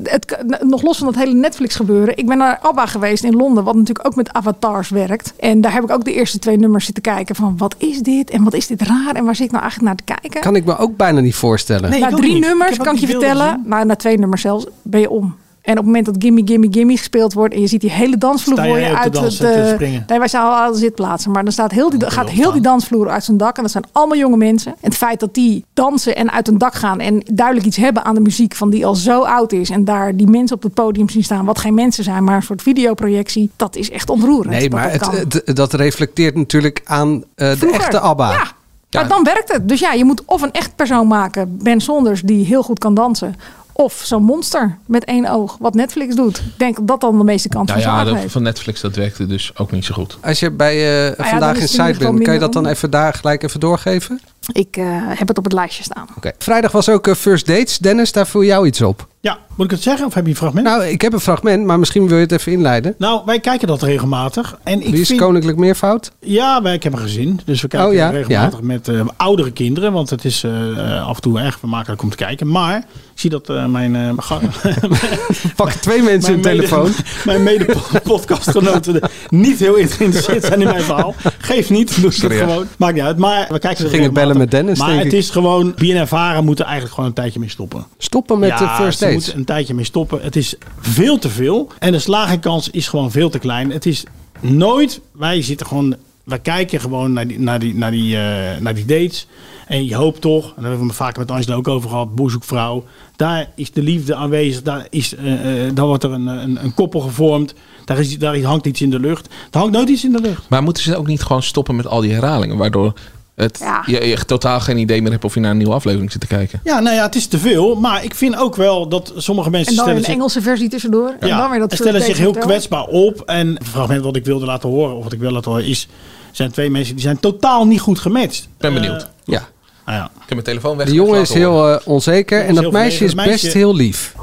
[0.04, 2.18] Het, kan- nog los van dat hele Netflix gebeuren.
[2.18, 5.34] Ik ben naar ABBA geweest in Londen, wat natuurlijk ook met avatars werkt.
[5.40, 8.30] En daar heb ik ook de eerste twee nummers zitten kijken van wat is dit
[8.30, 10.42] en wat is dit raar en waar zit ik nou eigenlijk naar te kijken.
[10.42, 11.90] Kan ik me ook bijna niet voorstellen.
[11.90, 12.46] Nee, na drie niet.
[12.46, 15.36] Nummers kan ik je vertellen, maar na twee nummers zelfs ben je om.
[15.66, 18.18] En op het moment dat Gimme Gimme Gimme gespeeld wordt en je ziet die hele
[18.18, 19.38] dansvloer voor je uit het.
[19.38, 22.62] te eh, nee, wij staan al zitplaatsen, maar dan staat heel die, gaat heel die
[22.62, 24.72] dansvloer uit zijn dak en dat zijn allemaal jonge mensen.
[24.72, 28.06] En het feit dat die dansen en uit een dak gaan en duidelijk iets hebben
[28.06, 30.74] aan de muziek van die al zo oud is en daar die mensen op het
[30.74, 34.50] podium zien staan, wat geen mensen zijn, maar een soort videoprojectie, dat is echt ontroerend.
[34.50, 38.32] Nee, maar dat het, dat reflecteert natuurlijk aan eh, de echte ABBA.
[38.32, 38.54] Ja,
[39.00, 39.70] maar dan werkt het.
[39.70, 42.94] Dus ja, je moet of een echt persoon maken, Ben Sonders, die heel goed kan
[42.94, 43.36] dansen.
[43.78, 46.38] Of zo'n monster met één oog, wat Netflix doet.
[46.38, 48.32] Ik denk dat dat dan de meeste kans Nou van ja, de- heeft.
[48.32, 50.18] van Netflix dat werkte dus ook niet zo goed.
[50.22, 53.14] Als je bij eh, dan Vandaag in Site bent, kan je dat dan even daar
[53.14, 54.20] gelijk even doorgeven?
[54.52, 56.08] Ik eh, heb het op het lijstje staan.
[56.18, 56.32] Oké.
[56.38, 57.78] Vrijdag was ook eh, First Dates.
[57.78, 59.08] Dennis, daar viel jou iets op.
[59.26, 60.66] Ja, moet ik het zeggen of heb je een fragment?
[60.66, 62.96] Nou, ik heb een fragment, maar misschien wil je het even inleiden.
[62.98, 64.58] Nou, wij kijken dat regelmatig.
[64.64, 65.20] En ik Wie is vind...
[65.20, 66.12] Koninklijk Meervoud?
[66.20, 67.40] Ja, wij, ik heb een gezin.
[67.46, 69.92] Dus we kijken Oh, ja, regelmatig met eh, oudere kinderen.
[69.94, 72.48] Want het is eh, af en toe erg vermakelijk om te kijken.
[72.52, 72.86] Maar ik
[73.16, 73.96] zie dat eh, mijn...
[73.96, 74.10] eh,
[75.56, 76.92] Pak twee mensen mede- telefoon.
[77.26, 81.16] Mijn mede-podcastgenoten niet heel geïnteresseerd zijn in mijn verhaal.
[81.38, 82.68] Geef niet, doe het gewoon.
[82.78, 83.18] Maakt niet uit.
[83.18, 85.20] Maar we kijken Ze gingen bellen met Dennis, Maar denk het ik.
[85.20, 85.74] is gewoon...
[85.76, 87.86] BNN-varen moeten eigenlijk gewoon een tijdje mee stoppen.
[87.98, 89.15] Stoppen met ja, de First ze Dates.
[89.16, 90.22] Moeten een tijdje mee stoppen.
[90.22, 91.72] Het is veel te veel.
[91.80, 93.72] En de slagingkans is gewoon veel te klein.
[93.72, 94.04] Het is
[94.40, 95.02] nooit...
[95.12, 95.96] Wij zitten gewoon...
[96.24, 99.28] Wij kijken gewoon naar die, naar die, naar die, eh, naar die dates.
[99.68, 100.44] En je hoopt toch...
[100.44, 102.16] En daar hebben we het vaker met Angela ook over gehad.
[102.16, 102.84] Boerzoekvrouw.
[103.16, 104.62] Daar is de liefde aanwezig.
[104.62, 107.54] Daar, is, eh, eh, daar wordt er een, een, een koppel gevormd.
[107.86, 109.26] Daar, is, daar hangt iets in de lucht.
[109.52, 110.50] Er hangt nooit iets in de lucht.
[110.50, 112.58] Maar moeten ze ook niet gewoon stoppen met al die herhalingen?
[112.58, 112.94] Waardoor
[113.36, 116.12] het, je, je echt totaal geen idee meer hebt of je naar een nieuwe aflevering
[116.12, 116.60] zit te kijken.
[116.64, 117.76] Ja, nou ja, het is te veel.
[117.76, 119.70] Maar ik vind ook wel dat sommige mensen...
[119.70, 121.14] En dan stellen een zich- Engelse versie tussendoor.
[121.20, 123.22] En dan weer dat en stellen zich heel kwetsbaar op.
[123.26, 125.88] En het fragment wat ik wilde laten horen, of wat ik wil laten horen, is...
[126.32, 128.36] zijn twee mensen die zijn totaal niet goed gematcht.
[128.44, 129.02] Ik ben benieuwd.
[129.02, 129.42] Eh, Ja.
[129.86, 130.04] nou ja.
[130.06, 130.88] Ik heb mijn telefoon weg.
[130.88, 134.14] De jongen is heel eh, onzeker en dat meisje is best Meisje- heel lief.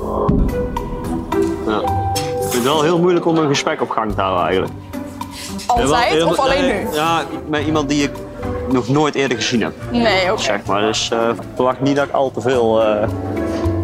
[1.66, 1.80] Ja.
[1.80, 4.72] Ik vind het wel heel moeilijk om een gesprek op gang te houden eigenlijk.
[5.66, 6.94] Altijd Ja, wel- of alleen nee, nu?
[6.94, 8.10] Ja, met iemand die ik
[8.70, 9.72] nog nooit eerder gezien heb.
[9.90, 10.40] Nee, oké.
[10.42, 10.80] Zeg maar.
[10.80, 13.08] Dus ik verwacht niet dat ik al te veel eh,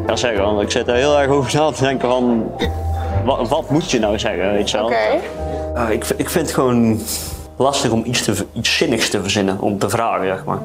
[0.07, 0.42] ga zeggen.
[0.44, 2.51] Want ik zit er heel erg over na te denken van...
[3.25, 4.87] Wat, wat moet je nou zeggen, weet je wel?
[4.87, 4.97] Oké.
[5.75, 7.01] Eh, ik, ik vind het gewoon
[7.57, 10.59] lastig om iets, te, iets zinnigs te verzinnen, om te vragen, zeg maar.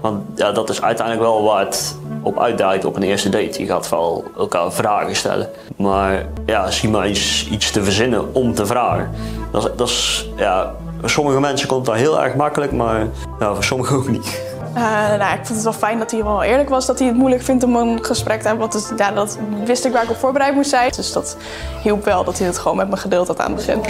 [0.00, 3.60] Want ja, dat is uiteindelijk wel waar het op uitdraait op een eerste date.
[3.60, 5.48] Je gaat vooral elkaar vragen stellen.
[5.76, 9.10] Maar ja, zie maar iets, iets te verzinnen om te vragen.
[9.50, 13.06] Dat, is- dat is, ja, voor sommige mensen komt dat heel erg makkelijk, maar
[13.38, 14.40] voor sommigen ook niet.
[14.74, 14.82] Eh,
[15.18, 17.42] nou, ik vond het wel fijn dat hij wel eerlijk was dat hij het moeilijk
[17.42, 18.68] vindt om een gesprek te hebben.
[18.70, 20.90] Want het- ja, dat wist ik waar ik op voorbereid moest zijn.
[20.96, 21.36] Dus dat
[21.82, 23.80] hielp wel dat hij het gewoon met me gedeeld had aan het begin.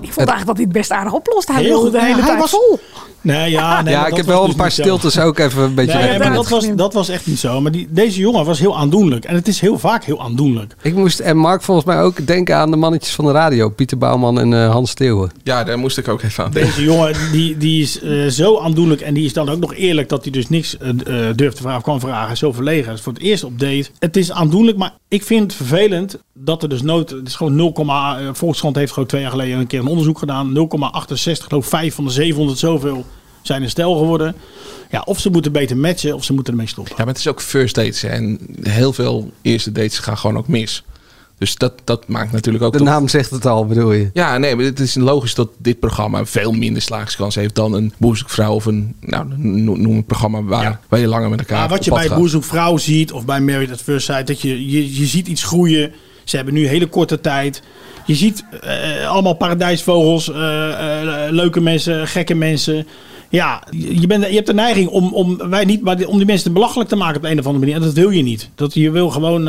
[0.00, 1.48] Ik vond eigenlijk dat hij het best aardig oplost.
[1.48, 1.92] Hij Heel wilde goed.
[1.92, 2.78] de hele Hij tijd was- vol.
[3.20, 4.82] Nee, ja, nee, Ja, ik heb wel dus een paar zo.
[4.82, 7.60] stiltes ook even een beetje Nee, dat was, dat was echt niet zo.
[7.60, 9.24] Maar die, deze jongen was heel aandoenlijk.
[9.24, 10.74] En het is heel vaak heel aandoenlijk.
[10.82, 13.68] Ik moest, en Mark volgens mij ook denken aan de mannetjes van de radio.
[13.68, 15.30] Pieter Bouwman en eh, Hans Steeuwen.
[15.42, 16.70] Ja, daar moest ik ook even aan denken.
[16.74, 19.00] Deze jongen die, die is eh, zo aandoenlijk.
[19.00, 21.62] En die is dan ook nog eerlijk dat hij dus niks eh, eh, durft te
[21.62, 22.36] vragen of kan vragen.
[22.36, 22.92] Zo verlegen.
[22.92, 23.86] Is voor het eerst op date.
[23.98, 27.10] Het is aandoenlijk, maar ik vind het vervelend dat er dus nooit...
[27.10, 30.18] Het is gewoon 0, eh, Volkskrant heeft gewoon twee jaar geleden een keer een onderzoek
[30.18, 30.54] gedaan.
[30.54, 33.04] 0,68, geloof ik, 5 van de 700 zoveel
[33.42, 34.34] zijn een stel geworden.
[34.90, 36.94] Ja, of ze moeten beter matchen of ze moeten ermee stoppen.
[36.96, 38.00] Ja, maar het is ook first dates.
[38.02, 38.08] hè.
[38.08, 40.84] En heel veel eerste dates gaan gewoon ook mis.
[41.38, 42.72] Dus dat, dat maakt natuurlijk ook...
[42.72, 44.10] De toch- naam zegt het al, bedoel je?
[44.12, 47.92] Ja, nee, maar het is logisch dat dit programma veel minder slagingskans heeft dan een
[47.98, 51.68] boezekvrouw of een, nou, no- noem een programma waar, waar je langer met elkaar Maar
[51.68, 52.18] wat je bij gaat.
[52.18, 55.26] Boer Zoekt Vrouw ziet, of bij Married at First Sight, dat je, je, je ziet
[55.26, 55.92] iets groeien.
[56.26, 57.62] Ze hebben nu hele korte tijd.
[58.06, 62.86] Je ziet eh, allemaal paradijsvogels, eh, eh, leuke mensen, gekke mensen.
[63.28, 66.52] Ja, je, bent, je hebt de neiging om, om, wij niet, maar om die mensen
[66.52, 67.80] belachelijk te maken op de een of andere manier.
[67.80, 68.50] En dat wil je niet.
[68.54, 69.48] Dat, je wil gewoon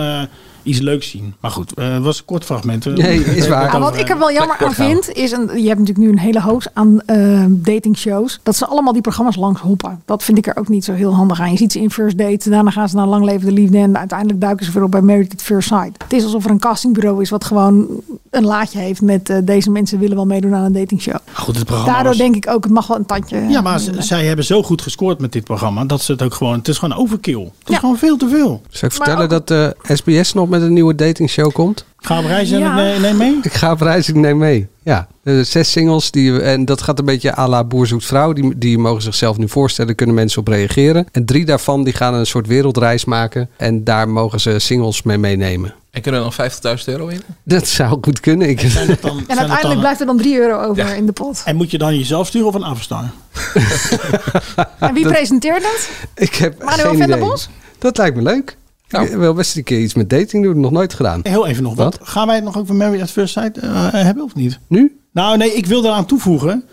[0.68, 1.34] iets leuks zien.
[1.40, 2.86] Maar goed, eh, het was een kort fragment.
[2.86, 3.80] Nee, is waar.
[3.80, 6.42] Wat ik er wel jammer aan vind, is, een, je hebt natuurlijk nu een hele
[6.42, 10.02] hoos aan eh datingshows, dat ze allemaal die programma's langs hoppen.
[10.06, 11.52] Dat vind ik er ook niet zo heel handig aan.
[11.52, 13.98] Je ziet ze in First Date, daarna gaan ze naar Lang Leven de Liefde en
[13.98, 16.04] uiteindelijk duiken ze weer op bij Married at First Sight.
[16.04, 17.88] Het is alsof er een castingbureau is wat gewoon
[18.30, 21.16] een laadje heeft met eh, deze mensen willen wel meedoen aan een datingshow.
[21.34, 23.42] Goed, het programma Daardoor was- denk ik ook, het mag wel een tandje.
[23.50, 26.54] Ja, maar zij hebben zo goed gescoord met dit programma dat ze het ook gewoon.
[26.54, 27.44] Het is gewoon overkill.
[27.60, 28.62] Het is gewoon veel te veel.
[28.70, 31.86] Zal ik vertellen dat de SBS nog met een nieuwe datingshow komt?
[31.98, 32.76] Ga op reis en Ja.
[32.76, 33.40] neem, neem mee.
[33.42, 34.68] Ik ga op reis, ik neem mee.
[34.84, 35.08] Ja,
[35.42, 38.34] zes singles die, en dat gaat een beetje à la Boer zoekt vrouw.
[38.34, 41.08] Die, die mogen zichzelf nu voorstellen, kunnen mensen op reageren.
[41.12, 43.50] En drie daarvan die gaan een soort wereldreis maken.
[43.58, 45.74] En daar mogen ze singles mee meenemen.
[45.92, 47.22] En kunnen er dan 50.000 euro in?
[47.44, 48.50] Dat zou goed kunnen.
[48.50, 51.42] Ik, En uiteindelijk blijft er dan 3 euro over in de pot.
[51.46, 53.12] En moet je dan jezelf sturen of een afstaan?
[54.80, 55.90] En wie presenteert het?
[56.16, 57.30] ik heb Manuel geen van der idee.
[57.30, 57.50] Bos?
[57.80, 58.58] Dat lijkt me leuk.
[58.90, 60.60] Ik wil best een keer iets met dating doen.
[60.60, 61.20] Nog nooit gedaan.
[61.24, 62.00] Heel even nog wat.
[62.02, 64.60] Gaan wij het nog over Married at First Sight eh, hebben of niet?
[64.68, 65.00] Nu?
[65.12, 66.64] Nou nee, ik wil eraan toevoegen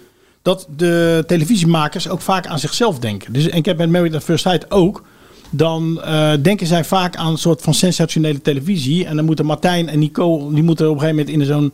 [0.43, 3.33] dat de televisiemakers ook vaak aan zichzelf denken.
[3.33, 5.05] Dus en ik heb met Married at First Sight ook.
[5.57, 9.07] Dan eh, denken zij vaak aan een soort van sensationele televisie.
[9.07, 11.73] En dan moeten Martijn en Nico, die moeten op een gegeven moment in zo'n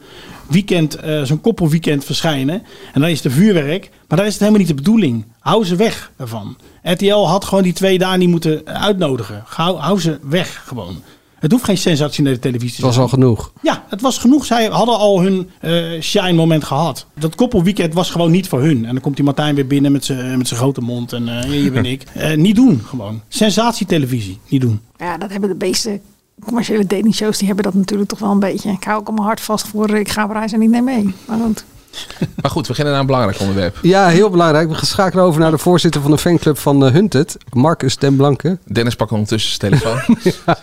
[0.48, 2.62] weekend, eh, zo'n koppelweekend verschijnen.
[2.92, 3.90] En dan is het vuurwerk.
[4.08, 5.24] Maar dat is het helemaal niet de bedoeling.
[5.38, 6.56] Hou ze weg daarvan.
[6.82, 9.42] RTL had gewoon die twee daar niet moeten uitnodigen.
[9.46, 11.02] Hou ze weg gewoon.
[11.40, 13.06] Het hoeft geen sensationele televisie te Het was zijn.
[13.06, 13.52] al genoeg.
[13.62, 14.44] Ja, het was genoeg.
[14.44, 17.06] Zij hadden al hun eh shine moment gehad.
[17.18, 18.84] Dat koppelweekend was gewoon niet voor hun.
[18.84, 21.12] En dan komt die Martijn weer binnen met zijn met zijn grote mond.
[21.12, 22.02] En eh, hier ben ik.
[22.14, 23.20] Eh, niet doen, gewoon.
[23.28, 24.80] Sensatietelevisie, niet doen.
[24.96, 26.00] Ja, dat hebben de meeste
[26.44, 28.70] commerciële datingshows, die hebben dat natuurlijk toch wel een beetje.
[28.70, 30.84] Ik hou ook al mijn hart vast voor, ik ga op reis en ik neem
[30.84, 31.14] mee.
[31.26, 31.64] Maar goed.
[32.42, 33.78] Maar goed, we beginnen naar een belangrijk onderwerp.
[33.82, 34.68] Ja, heel belangrijk.
[34.68, 38.58] We schakelen over naar de voorzitter van de fanclub van uh, Hunted, Marcus den Blanke.
[38.64, 40.16] Dennis pakt ondertussen zijn telefoon.
[40.46, 40.56] ja,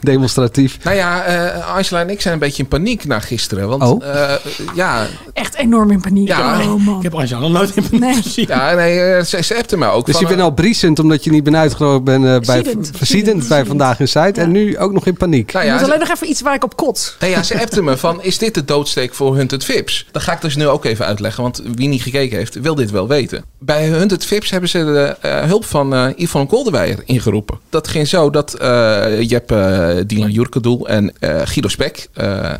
[0.00, 0.78] demonstratief.
[0.84, 3.68] Nou ja, uh, Angela en ik zijn een beetje in paniek na gisteren.
[3.68, 4.04] Want oh.
[4.04, 4.32] uh,
[4.74, 5.06] ja...
[5.32, 6.28] Echt enorm in paniek.
[6.28, 6.96] Ja, oh, man.
[6.96, 8.22] Ik heb Angela nog nooit in paniek nee.
[8.22, 8.46] gezien.
[8.48, 10.06] Ja, nee, ze, ze appte me ook.
[10.06, 13.48] Dus van, je bent al briesend omdat je niet bent uitgenodigd bent uh, bij Ziedend
[13.48, 14.32] bij Vandaag in Site.
[14.34, 14.42] Ja.
[14.42, 15.52] En nu ook nog in paniek.
[15.52, 17.16] Nou ja, je moet alleen nog even iets waar ik op kots.
[17.20, 20.06] Nee, ja, ze appte me van, is dit de doodsteek voor Hunted Vips?
[20.10, 22.90] Dat ga ik dus nu ook even uitleggen, want wie niet gekeken heeft, wil dit
[22.90, 23.44] wel weten.
[23.58, 27.58] Bij Hunted Vips hebben ze de uh, hulp van uh, Yvonne Kolderweijer ingeroepen.
[27.68, 28.60] Dat ging zo dat uh,
[29.20, 32.08] je hebt Dylan Jurkendoel en Guido Spek,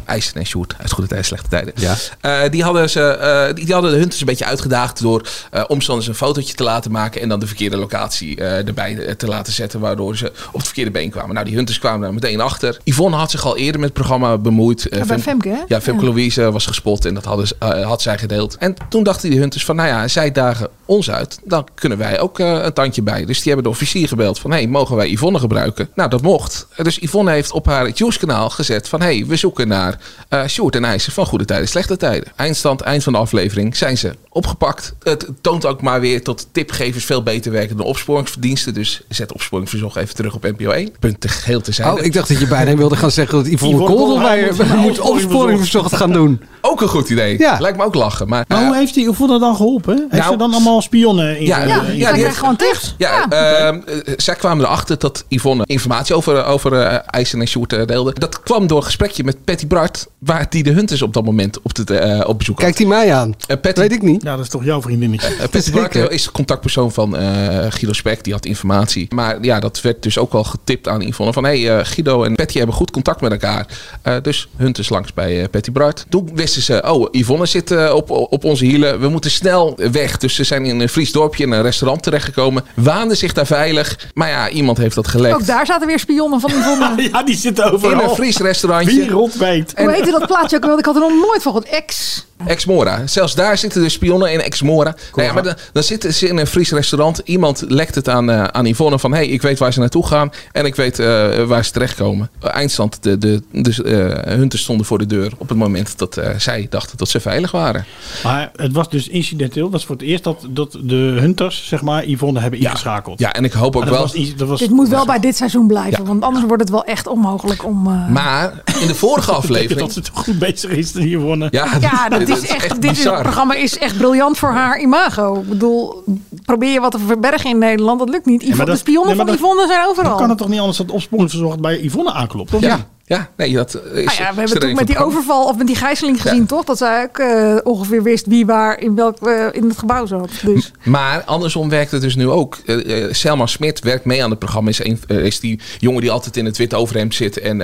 [0.05, 1.73] IJzer en Sjoerd, uit goede tijden, slechte tijden.
[1.77, 2.49] Ja.
[2.49, 5.29] die, hadden ze, die, die, hadden de Hunters een beetje uitgedaagd door
[5.67, 9.81] omstanders een fotootje te laten maken en dan de verkeerde locatie erbij te laten zetten,
[9.81, 11.35] waardoor ze op het verkeerde been kwamen.
[11.35, 12.79] Nou, die Hunters kwamen daar meteen achter.
[12.85, 14.87] Yvonne had zich al eerder met het programma bemoeid.
[14.91, 15.63] Ja, bij Femke, hè?
[15.67, 16.11] Ja, Femke ja.
[16.11, 18.57] Louise was gespot en dat hadden ze, had had zij gedeeld.
[18.57, 21.39] En toen dachten die hunters van, nou ja, zij dagen ons uit.
[21.45, 23.25] Dan kunnen wij ook eh, een tandje bij.
[23.25, 25.89] Dus die hebben de officier gebeld van, hey, mogen wij Yvonne gebruiken?
[25.95, 26.67] Nou, dat mocht.
[26.77, 30.85] Dus Yvonne heeft op haar Juice-kanaal gezet van, hey, we zoeken naar eh Sjoerd en
[30.85, 32.33] IJzer van Goede Tijden, Slechte Tijden.
[32.37, 34.95] Eindstand, eind van de aflevering, zijn ze opgepakt.
[35.03, 38.75] Het toont ook maar weer tot tipgevers veel beter werken dan opsporingsverdiensten.
[38.75, 40.91] Dus zet opsporingsverzoek even terug op NPO 1.
[41.01, 41.93] Punt te geheel te zijn.
[41.93, 45.97] Oh, ik dacht dat je bijna wilde gaan zeggen dat Yvonne Yvonne moet moet opsporingsverzocht
[45.97, 46.41] gaan doen.
[46.61, 47.39] Ook een goed idee.
[47.39, 47.57] Ja.
[47.61, 48.29] Lijkt me ook lachen.
[48.29, 49.97] Maar, Maar hoe heeft die Yvonne dan geholpen?
[49.97, 52.95] Heeft Nou, ze dan allemaal spionnen in Ja, ja, ja, zijn- die heeft- gewoon tips.
[52.99, 57.87] Ja, ehm, eh, zij kwamen erachter dat Yvonne informatie over, over eh, en Sjoerd eh,
[57.87, 58.13] deelde.
[58.19, 61.63] Dat kwam door een gesprekje met Patty Bart, waar die de Hunters op dat moment
[61.63, 62.65] op, de, eh, op bezoek had.
[62.65, 63.35] Kijkt hij mij aan?
[63.75, 64.23] Weet ik niet.
[64.23, 65.29] Ja, dat is toch jouw vriendinnetje?
[65.29, 67.27] Eh, Patty Bart eh, is de contactpersoon van eh,
[67.69, 69.07] Guido Spek, die had informatie.
[69.15, 71.45] Maar ja, dat werd dus ook al getipt aan Yvonne van...
[71.45, 73.67] hé, hey, eh, Guido en Patty hebben goed contact met elkaar.
[74.03, 76.07] Eh, dus Hunters langs bij eh, Patty Bart.
[76.09, 79.01] Toen wisten ze, oh, Yvonne zit eh, op, op onze hielen.
[79.01, 80.17] We moeten snel weg.
[80.17, 82.65] Dus ze zijn in een Fries dorpje in een restaurant terechtgekomen.
[82.75, 83.99] Waanden zich daar veilig.
[84.15, 85.35] Maar ja, iemand heeft dat gelekt.
[85.35, 87.03] Ook daar zaten weer spionnen van Yvonne.
[87.13, 88.01] ja, die zitten overal.
[88.01, 89.01] In een Fries restaurantje.
[89.01, 89.73] Wie rot weet.
[89.77, 90.79] Hoe heette dat plaatje ook wel?
[90.79, 91.69] Ik had er nog nooit van gehoord.
[91.69, 92.25] Ex.
[92.47, 93.07] Ex-Mora.
[93.07, 94.95] Zelfs daar zitten de spionnen in Ex-Mora.
[95.15, 97.21] Nou ja, maar dan, dan zitten ze in een Fries restaurant.
[97.25, 99.13] Iemand lekt het aan, eh, aan Yvonne van...
[99.13, 101.07] hey, ik weet waar ze naartoe gaan en ik weet eh,
[101.45, 102.31] waar ze terechtkomen.
[102.45, 105.33] Uh, eindstand, de, de, de eh, hunters stonden voor de deur...
[105.39, 107.85] op het moment dat eh, zij dachten dat ze veilig waren.
[108.23, 109.63] Maar het was dus incidenteel.
[109.63, 113.19] Dat was voor het eerst dat, dat de hunters, zeg maar, Yvonne hebben ingeschakeld.
[113.21, 114.01] Ja, en ik hoop ook dat wel...
[114.01, 116.05] was dat was- Dit moet wel bij dit seizoen blijven.
[116.05, 117.87] Want anders wordt het wel echt onmogelijk om...
[117.87, 119.79] eh, Maar in de vorige aflevering...
[119.81, 121.49] dat ze toch goed bezig is, Yvonne.
[121.51, 125.35] Ja, Ja, dat is echt, dit is, het programma is echt briljant voor haar imago.
[125.41, 126.05] Ik bedoel,
[126.45, 128.41] probeer je wat te verbergen in Nederland, dat lukt niet.
[128.43, 130.09] Ja, Yvonne- dat- de spionnen nee, van dat- Yvonne zijn overal.
[130.11, 132.55] Dan kan het toch niet anders dat opsporingsverzocht bij Yvonne aanklopt?
[132.55, 132.85] Of Ja, niet?
[133.11, 134.05] Ja, nee, dat is...
[134.05, 136.65] Nou ja, we hebben het ook met die overval of met die gijzeling gezien, toch?
[136.65, 140.31] Dat zij ook eh, ongeveer wist wie waar in welk eh, in het gebouw zat.
[140.43, 142.59] Dus Maar andersom werkt het dus nu ook.
[142.67, 144.69] Eh, Selma Smit werkt mee aan het programma.
[144.69, 147.61] Is, een, is die jongen die altijd in het witte overhemd zit en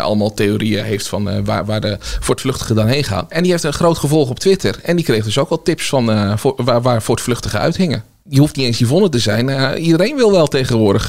[0.00, 3.26] allemaal theorieën heeft van waar, waar de voortvluchtigen dan heen gaan.
[3.28, 4.78] En die heeft een groot gevolg op Twitter.
[4.82, 8.04] En die kreeg dus ook al tips van voor, waar, waar voortvluchtigen uithingen.
[8.28, 9.76] Je hoeft niet eens Yvonne te zijn.
[9.78, 11.08] Iedereen wil wel tegenwoordig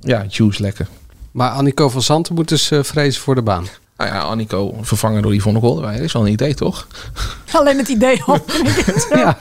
[0.00, 0.86] ja, juice lekker.
[1.32, 3.66] Maar Annico van Zanten moet dus eh, vrezen voor de baan.
[4.02, 6.86] Nou ja, Annico vervangen door Yvonne Goldenweijer is wel een idee, toch?
[7.52, 8.44] alleen het idee al.
[9.10, 9.32] zo.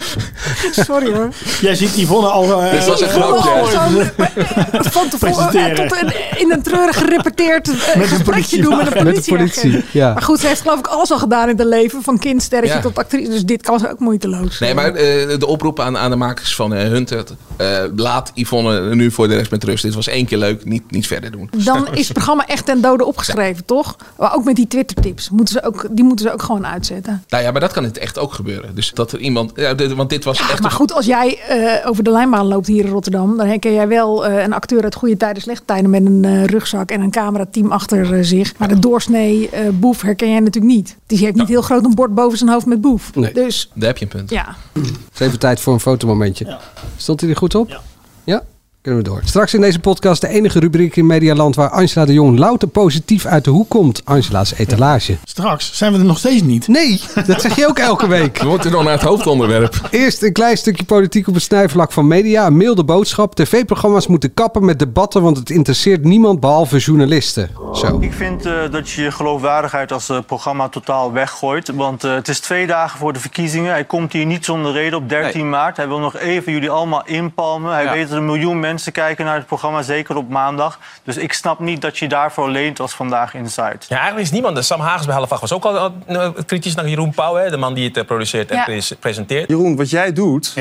[0.84, 1.30] Sorry hoor.
[1.62, 2.62] Jij ziet Yvonne al...
[2.64, 4.10] eh, Dit was een al zo'n-
[4.92, 8.86] Van tevoren eh, tot een, in een treurig gerepeteerd eh, Met de gesprekje doen met
[8.94, 9.36] de Met de politie.
[9.72, 10.14] politie, ja.
[10.14, 12.02] Maar goed, ze heeft geloof ik alles al gedaan in het leven.
[12.04, 12.82] Van kindsterretje Ja.
[12.82, 13.30] tot actrice.
[13.30, 14.60] Dus dit kan ze ook moeiteloos.
[14.60, 17.24] Nee, maar eh, de oproep aan, aan de makers van eh, Hunter.
[17.58, 19.84] eh, laat Yvonne nu voor de rest met rust.
[19.84, 21.50] Dit was één keer leuk, niet, niet verder doen.
[21.58, 23.96] Dan is het programma echt ten dode opgeschreven, toch?
[24.18, 25.30] Maar ook met die Twitter-tips.
[25.30, 27.24] Moeten ze ook, die moeten ze ook gewoon uitzetten.
[27.30, 28.76] Nou ja, maar dat kan het echt ook gebeuren.
[28.76, 29.52] Dus dat er iemand.
[29.56, 30.62] Ja, dit- want dit was echt.
[30.62, 33.38] Maar goed, als jij eh, over de lijnbaan loopt hier in Rotterdam...
[33.38, 35.90] dan herken jij wel eh, een acteur uit goede tijden, slechte tijden...
[35.90, 38.58] met een eh, rugzak en een camerateam achter zich.
[38.58, 40.98] Maar de doorsnee eh, boef herken jij natuurlijk niet.
[41.08, 43.16] Die heeft niet heel groot een bord boven zijn hoofd met boef.
[43.16, 43.34] Nee.
[43.34, 44.30] Dus Daar heb je een punt.
[44.30, 46.58] ja, Het is even tijd voor een fotomomentje.
[46.98, 47.80] Stond hij er goed op?
[48.24, 48.44] Ja.
[48.82, 49.22] Kunnen we door.
[49.24, 53.26] Straks in deze podcast de enige rubriek in Medialand waar Angela de Jong louter positief
[53.26, 54.02] uit de hoek komt.
[54.06, 55.18] Angela's etalage.
[55.24, 56.68] Straks zijn we er nog steeds niet.
[56.68, 58.38] Nee, dat zeg je ook elke week.
[58.38, 59.82] We moeten nog naar het hoofdonderwerp.
[59.92, 62.46] Eerst een klein stukje politiek op het snijvlak van media.
[62.46, 63.36] Een milde boodschap.
[63.36, 67.50] TV-programma's moeten kappen met debatten, want het interesseert niemand behalve journalisten.
[67.74, 67.98] Zo.
[68.00, 71.72] Ik vind eh, dat je je geloofwaardigheid als eh, programma totaal weggooit.
[71.76, 73.72] Want eh, het is twee dagen voor de verkiezingen.
[73.72, 75.78] Hij komt hier niet zonder reden op 13 maart.
[75.78, 77.74] Hij wil nog even jullie allemaal inpalmen.
[77.74, 77.92] Hij Ja.
[77.92, 80.80] weet dat een miljoen mensen kijken naar het programma, zeker op maandag.
[81.04, 83.78] Dus ik snap niet dat je daarvoor leent als vandaag Inside.
[83.88, 84.66] Ja, eigenlijk is niemand.
[84.66, 87.58] Sam Hagens bij half acht was ook al eh, kritisch naar Jeroen Pauw, hè, de
[87.58, 88.64] man die het eh, produceert en Ja.
[88.64, 89.48] pres- presenteert.
[89.50, 90.56] Jeroen, wat jij doet,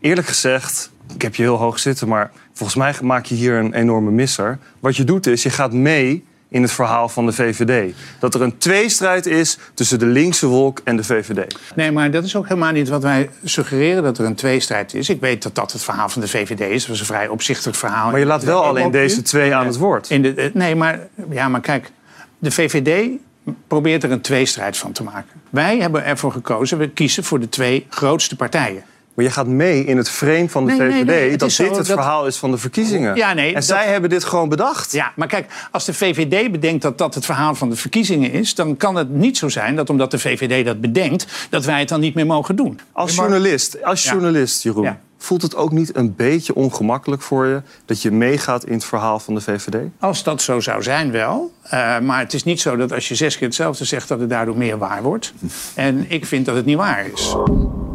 [0.00, 3.74] eerlijk gezegd, ik heb je heel hoog zitten, maar volgens mij maak je hier een
[3.74, 4.58] enorme misser.
[4.80, 7.94] Wat je doet is, je gaat mee in het verhaal van de VVD.
[8.18, 11.56] Dat er een tweestrijd is tussen de linkse wolk en de VVD.
[11.74, 15.08] Nee, maar dat is ook helemaal niet wat wij suggereren dat er een tweestrijd is.
[15.08, 16.86] Ik weet dat dat het verhaal van de VVD is.
[16.86, 18.10] Dat is een vrij opzichtig verhaal.
[18.10, 20.10] Maar je laat wel alleen deze twee aan het woord.
[20.10, 20.98] In de, eh, nee, maar,
[21.30, 21.90] ja, maar kijk,
[22.38, 23.10] de VVD
[23.66, 25.40] probeert er een tweestrijd van te maken.
[25.50, 28.82] Wij hebben ervoor gekozen, we kiezen voor de twee grootste partijen.
[29.14, 31.64] Maar je gaat mee in het frame van de Nee, VVD nee, dat dit zo
[31.64, 33.16] het dat- verhaal is van de verkiezingen.
[33.16, 34.92] Ja, nee, en dat- zij hebben dit gewoon bedacht.
[34.92, 38.54] Ja, maar kijk, als de VVD bedenkt dat dat het verhaal van de verkiezingen is...
[38.54, 41.26] dan kan het niet zo zijn dat omdat de VVD dat bedenkt...
[41.50, 42.80] dat wij het dan niet meer mogen doen.
[42.92, 44.10] Als journalist, als Ja.
[44.12, 45.00] journalist Jeroen, Ja.
[45.18, 49.18] voelt het ook niet een beetje ongemakkelijk voor je dat je meegaat in het verhaal
[49.18, 49.76] van de VVD?
[50.00, 51.52] Als dat zo zou zijn, wel.
[51.62, 54.08] Eh, maar het is niet zo dat als je zes keer hetzelfde zegt...
[54.08, 55.32] dat het daardoor meer waar wordt.
[55.74, 57.34] En ik vind dat het niet waar is.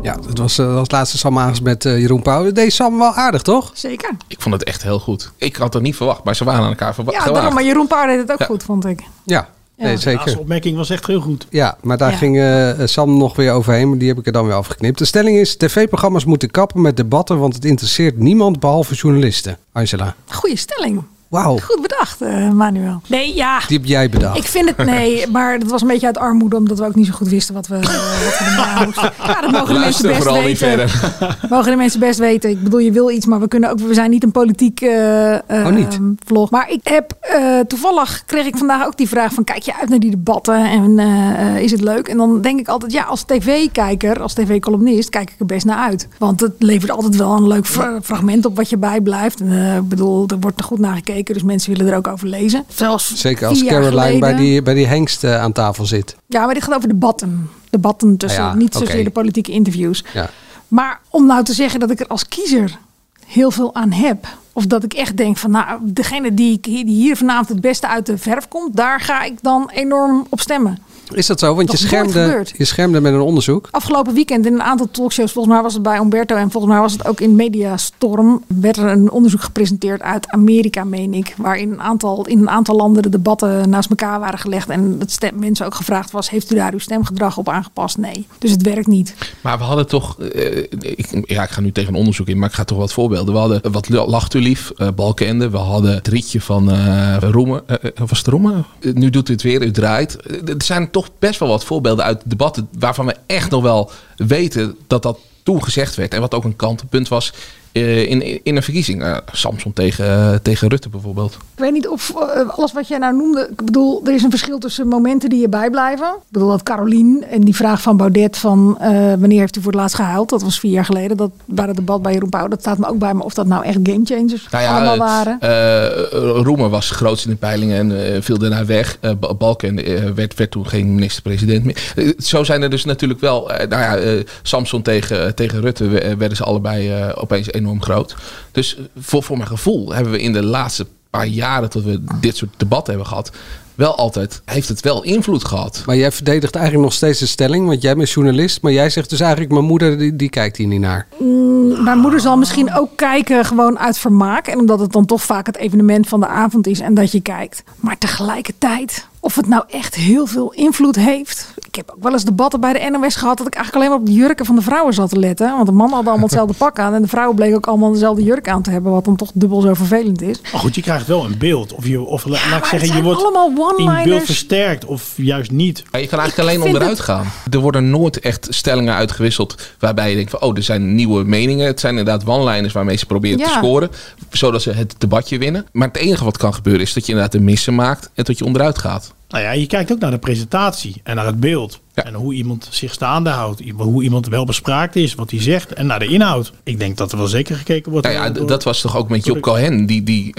[0.01, 2.43] Ja, dat was eh, als laatste Sam Hagens met eh, Jeroen Pauw.
[2.43, 3.71] Dat deed Sam wel aardig, toch?
[3.73, 4.09] Zeker.
[4.27, 5.31] Ik vond het echt heel goed.
[5.37, 7.25] Ik had het niet verwacht, maar ze waren aan elkaar verwacht.
[7.25, 8.99] Ja, daarom, maar Jeroen Paar deed het ook goed, vond ik.
[8.99, 9.85] Ja, Ja.
[9.85, 10.19] nee, De zeker.
[10.19, 11.47] laatste opmerking was echt heel goed.
[11.49, 12.17] Ja, maar daar Ja.
[12.17, 14.97] ging eh, Sam nog weer overheen, maar die heb ik er dan weer afgeknipt.
[14.97, 19.57] De stelling is, tv-programma's moeten kappen met debatten, want het interesseert niemand behalve journalisten.
[19.71, 21.03] Angela, Goeie stelling.
[21.29, 23.01] Wauw, Goed bedacht, eh, Manuel.
[23.07, 23.59] Nee, ja.
[23.67, 24.37] die heb jij bedacht.
[24.37, 27.05] Ik vind het, nee, maar dat was een beetje uit armoede, omdat we ook niet
[27.05, 29.11] zo goed wisten wat we, wat we moesten.
[29.27, 30.57] Ja, dat mogen de mensen best niet weten.
[30.57, 31.15] verder.
[31.49, 32.49] Mogen de mensen best weten.
[32.49, 35.33] Ik bedoel, je wil iets, maar we kunnen ook, we zijn niet een politiek eh,
[35.33, 35.99] eh, Oh, niet?
[36.25, 36.49] vlog.
[36.49, 39.89] Maar ik heb eh, toevallig kreeg ik vandaag ook die vraag van, kijk je uit
[39.89, 42.07] naar die debatten en eh, eh, is het leuk?
[42.07, 45.77] En dan denk ik altijd, ja, als tv-kijker, als tv-columnist, kijk ik er best naar
[45.77, 46.07] uit.
[46.17, 49.39] Want het levert altijd wel een leuk fra- fragment op wat je bijblijft.
[49.39, 52.07] En, eh, ik bedoel, er wordt er goed naar gekeken, dus mensen willen er ook
[52.07, 52.63] over lezen.
[52.67, 56.15] Zelfs Zeker als Caroline bij die, bij die hengst eh, aan tafel zit.
[56.27, 57.49] ja, maar dit gaat over debatten.
[57.69, 60.03] Debatten tussen, Ah ja, niet zozeer de politieke interviews.
[60.13, 60.29] Ja.
[60.67, 62.77] Maar om nou te zeggen dat ik er als kiezer
[63.25, 64.27] heel veel aan heb.
[64.53, 67.87] Of dat ik echt denk van, nou, degene die, ik- die hier vanavond het beste
[67.87, 70.77] uit de verf komt, daar ga ik dan enorm op stemmen.
[71.13, 71.55] Is dat zo?
[71.55, 73.67] Want je schermde, je schermde met een onderzoek.
[73.71, 76.81] Afgelopen weekend in een aantal talkshows, volgens mij was het bij Umberto en volgens mij
[76.81, 81.33] was het ook in Mediastorm, werd er een onderzoek gepresenteerd uit Amerika, meen ik.
[81.37, 84.69] Waarin een aantal, in een aantal landen de debatten naast elkaar waren gelegd.
[84.69, 87.97] En het stem, mensen ook gevraagd was, heeft u daar uw stemgedrag op aangepast?
[87.97, 88.27] Nee.
[88.37, 89.15] Dus het werkt niet.
[89.41, 92.49] Maar we hadden toch, eh, ik, ja, ik ga nu tegen een onderzoek in, maar
[92.49, 93.33] ik ga toch wat voorbeelden.
[93.33, 95.49] We hadden wat lacht u lief, Balkende.
[95.49, 97.61] We hadden het rietje van eh Roemen.
[97.67, 98.65] Eh, eh, was het Roemen?
[98.93, 100.17] Nu doet u het weer, u draait.
[100.49, 104.77] Er zijn toch best wel wat voorbeelden uit debatten waarvan we echt nog wel weten
[104.87, 106.13] dat dat toen gezegd werd.
[106.13, 107.33] En wat ook een kantelpunt was
[107.71, 109.03] in, in een verkiezing.
[109.03, 111.33] Eh, Samson tegen, tegen Rutte bijvoorbeeld.
[111.33, 113.47] Ik weet niet of eh, alles wat jij nou noemde.
[113.51, 116.07] Ik bedoel, er is een verschil tussen momenten die je bijblijven.
[116.07, 119.71] Ik bedoel, dat Carolien en die vraag van Baudet van eh, wanneer heeft u voor
[119.71, 120.29] het laatst gehuild?
[120.29, 121.17] Dat was vier jaar geleden.
[121.17, 122.47] Dat bij het debat bij Jeroen Pauw.
[122.47, 124.99] Dat staat me ook bij me of dat nou echt gamechangers Nou ja, allemaal eh,
[124.99, 125.39] waren.
[125.39, 128.97] eh, Roemer was grootst in de peilingen en eh, viel daarna weg.
[129.01, 131.91] Eh, Ba- Balken eh, werd, werd toen geen minister-president meer.
[131.95, 133.51] Eh, zo zijn er dus natuurlijk wel...
[133.51, 137.81] eh, nou ja, eh, Samson tegen, tegen Rutte we- werden ze allebei eh, opeens enorm
[137.81, 138.15] groot.
[138.51, 141.69] Dus eh, voor, voor mijn gevoel hebben we in de laatste paar jaren...
[141.69, 143.31] dat we dit soort debatten hebben gehad...
[143.75, 145.83] wel altijd, heeft het wel invloed gehad.
[145.85, 148.61] Maar jij verdedigt eigenlijk nog steeds de stelling, want jij bent journalist.
[148.61, 151.07] Maar jij zegt dus eigenlijk, mijn moeder die, die kijkt hier niet naar.
[151.19, 154.47] Mm, mijn moeder zal misschien ook kijken gewoon uit vermaak.
[154.47, 157.21] En omdat het dan toch vaak het evenement van de avond is en dat je
[157.21, 157.63] kijkt.
[157.79, 161.53] Maar tegelijkertijd, of het nou echt heel veel invloed heeft.
[161.67, 164.07] Ik heb ook wel eens debatten bij de NOS gehad dat ik eigenlijk alleen maar
[164.07, 165.51] op de jurken van de vrouwen zat te letten.
[165.55, 166.93] Want de mannen hadden allemaal hetzelfde pak aan.
[166.93, 168.91] En de vrouwen bleken ook allemaal dezelfde jurk aan te hebben.
[168.91, 170.41] Wat dan toch dubbel zo vervelend is.
[170.51, 171.73] Maar goed, je krijgt wel een beeld.
[171.73, 175.51] Of, je, of la- laat ik zeggen, je wordt allemaal in beeld versterkt of juist
[175.51, 175.83] niet.
[175.91, 177.25] Maar je kan eigenlijk alleen onderuit gaan.
[177.51, 181.65] Er worden nooit echt stellingen uitgewisseld waarbij je denkt van oh, er zijn nieuwe meningen.
[181.67, 183.57] Het zijn inderdaad one-liners waarmee ze proberen te Ja.
[183.57, 183.89] scoren.
[184.31, 185.65] Zodat ze het debatje winnen.
[185.71, 188.37] Maar het enige wat kan gebeuren is dat je inderdaad een missen maakt en dat
[188.37, 189.13] je onderuit gaat.
[189.29, 191.79] Nou ja, je kijkt ook naar de presentatie en naar het beeld.
[191.93, 193.61] En hoe iemand zich staande houdt.
[193.77, 195.73] Hoe iemand wel bespraakt is, wat hij zegt.
[195.73, 196.51] En naar de inhoud.
[196.63, 198.07] Ik denk dat er wel zeker gekeken wordt.
[198.07, 199.85] Nou ja, door- dat was toch ook met Job Cohen.
[199.85, 200.31] Die, die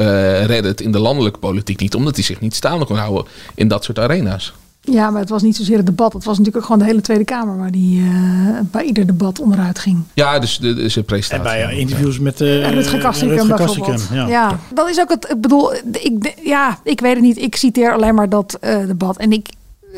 [0.45, 1.95] redde het in de landelijke politiek niet.
[1.95, 3.25] Omdat hij zich niet staande kon houden
[3.55, 4.53] in dat soort arena's.
[4.91, 6.13] Ja, maar het was niet zozeer het debat.
[6.13, 9.41] Het was natuurlijk ook gewoon de hele Tweede Kamer waar die eh, bij ieder debat
[9.41, 10.03] onderuit ging.
[10.15, 11.51] Ja, dus de, de, zijn presentatie.
[11.51, 13.87] En bij eh, interviews met eh Rutger Kastrikum Rutger bijvoorbeeld.
[13.89, 14.29] Kastrikum, Ja.
[14.29, 14.59] ja.
[14.75, 15.31] dat is ook het.
[15.31, 17.39] Ik bedoel, ik, ja, ik weet het niet.
[17.39, 19.17] Ik citeer alleen maar dat eh, debat.
[19.17, 19.49] En ik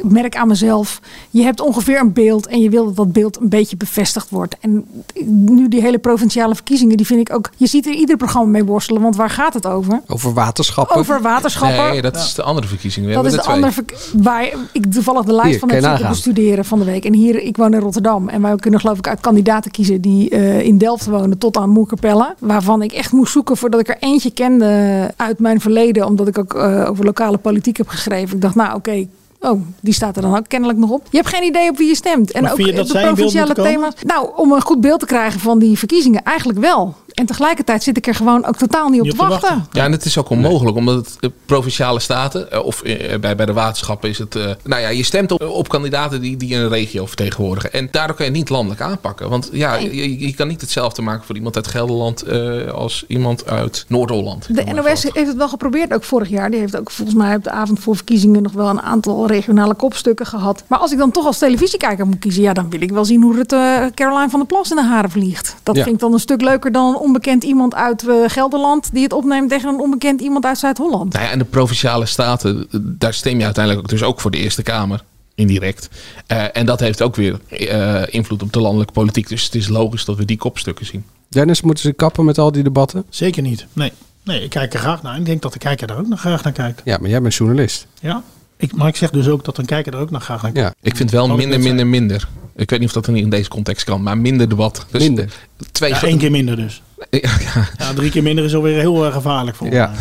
[0.03, 3.49] merk aan mezelf, je hebt ongeveer een beeld en je wil dat dat beeld een
[3.49, 4.57] beetje bevestigd wordt.
[4.61, 4.87] En
[5.25, 7.51] nu die hele provinciale verkiezingen, die vind ik ook.
[7.57, 10.01] Je ziet er ieder programma mee worstelen, want waar gaat het over?
[10.07, 10.97] Over waterschappen.
[10.97, 11.91] Over waterschappen.
[11.91, 13.07] Nee, dat is de andere verkiezing.
[13.07, 13.85] We Dat is de er andere
[14.17, 17.05] waar ik toevallig de lijst Hier, van heb zitten bestuderen van de week.
[17.05, 18.29] En hier, ik woon in Rotterdam.
[18.29, 21.71] En wij kunnen geloof ik uit kandidaten kiezen die eh, in Delft wonen tot aan
[21.71, 22.35] Moerkapelle.
[22.39, 26.07] Waarvan ik echt moest zoeken voordat ik er eentje kende uit mijn verleden.
[26.07, 28.35] Omdat ik ook eh, over lokale politiek heb geschreven.
[28.35, 29.07] Ik dacht, nou oké.
[29.43, 31.07] Oh, die staat er dan ook kennelijk nog op.
[31.11, 32.31] Je hebt geen idee op wie je stemt.
[32.33, 33.95] En Maar ook dat de provinciale thema's.
[34.03, 36.97] Nou, om een goed beeld te krijgen van die verkiezingen, eigenlijk wel.
[37.15, 39.67] En tegelijkertijd zit ik er gewoon ook totaal niet op te wachten.
[39.73, 43.37] Ja, en het is ook onmogelijk, omdat het eh, provinciale staten, eh, of eh, bij,
[43.37, 44.37] bij de waterschappen is het...
[44.37, 47.73] eh, nou ja, je stemt op, op kandidaten die, die een regio vertegenwoordigen.
[47.73, 49.29] En daardoor kan je het niet landelijk aanpakken.
[49.29, 53.47] Want ja, je, je kan niet hetzelfde maken voor iemand uit Gelderland eh, als iemand
[53.47, 54.47] uit Noord-Holland.
[54.57, 56.51] De NOS heeft het wel geprobeerd, ook vorig jaar.
[56.51, 59.75] Die heeft ook volgens mij op de avond voor verkiezingen nog wel een aantal regionale
[59.75, 60.65] kopstukken gehad.
[60.67, 63.23] Maar als ik dan toch als televisiekijker moet kiezen, ja, dan wil ik wel zien
[63.23, 65.57] hoe eh, Caroline van der Plas in de haren vliegt.
[65.63, 65.83] Dat Ja.
[65.83, 69.13] vind ik dan een stuk leuker dan een onbekend iemand uit eh, Gelderland die het
[69.13, 71.13] opneemt tegen een onbekend iemand uit Zuid-Holland.
[71.13, 74.31] Nou ja, en de provinciale staten, eh, daar stem je uiteindelijk ook dus ook voor
[74.31, 75.03] de Eerste Kamer.
[75.35, 75.89] Indirect.
[76.27, 79.29] Eh, en dat heeft ook weer eh, invloed op de landelijke politiek.
[79.29, 81.05] Dus het is logisch dat we die kopstukken zien.
[81.29, 83.05] Dennis, moeten ze kappen met al die debatten?
[83.09, 83.67] Zeker niet.
[83.73, 83.93] Nee.
[84.23, 85.17] nee, ik kijk er graag naar.
[85.17, 86.81] Ik denk dat de kijker daar ook nog graag naar kijkt.
[86.85, 87.87] Ja, maar jij bent journalist.
[88.01, 88.23] Ja.
[88.57, 90.77] Ik, maar ik zeg dus ook dat een kijker er ook nog graag naar kijkt.
[90.81, 92.29] Ik vind wel minder, minder, minder.
[92.57, 94.87] Ik weet niet of dat er niet in deze context kan, maar minder debat.
[94.91, 95.33] Dus Minder.
[95.73, 96.83] Twee Ja, één keer minder dus.
[97.11, 99.93] Ja, drie keer minder is alweer heel eh, gevaarlijk voor Ja.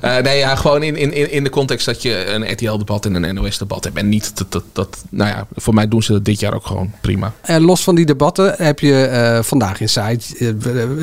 [0.00, 3.14] Eh, nee, ja, gewoon in, in, in in de context dat je een RTL-debat en
[3.14, 3.96] een NOS-debat hebt.
[3.96, 6.66] En niet dat, dat, dat, nou ja, voor mij doen ze dat dit jaar ook
[6.66, 7.32] gewoon prima.
[7.42, 10.54] En los van die debatten heb je eh, vandaag in site.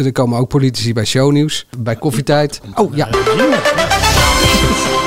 [0.04, 2.62] er komen ook politici bij shownieuws, bij koffietijd.
[2.76, 3.10] Oh ja.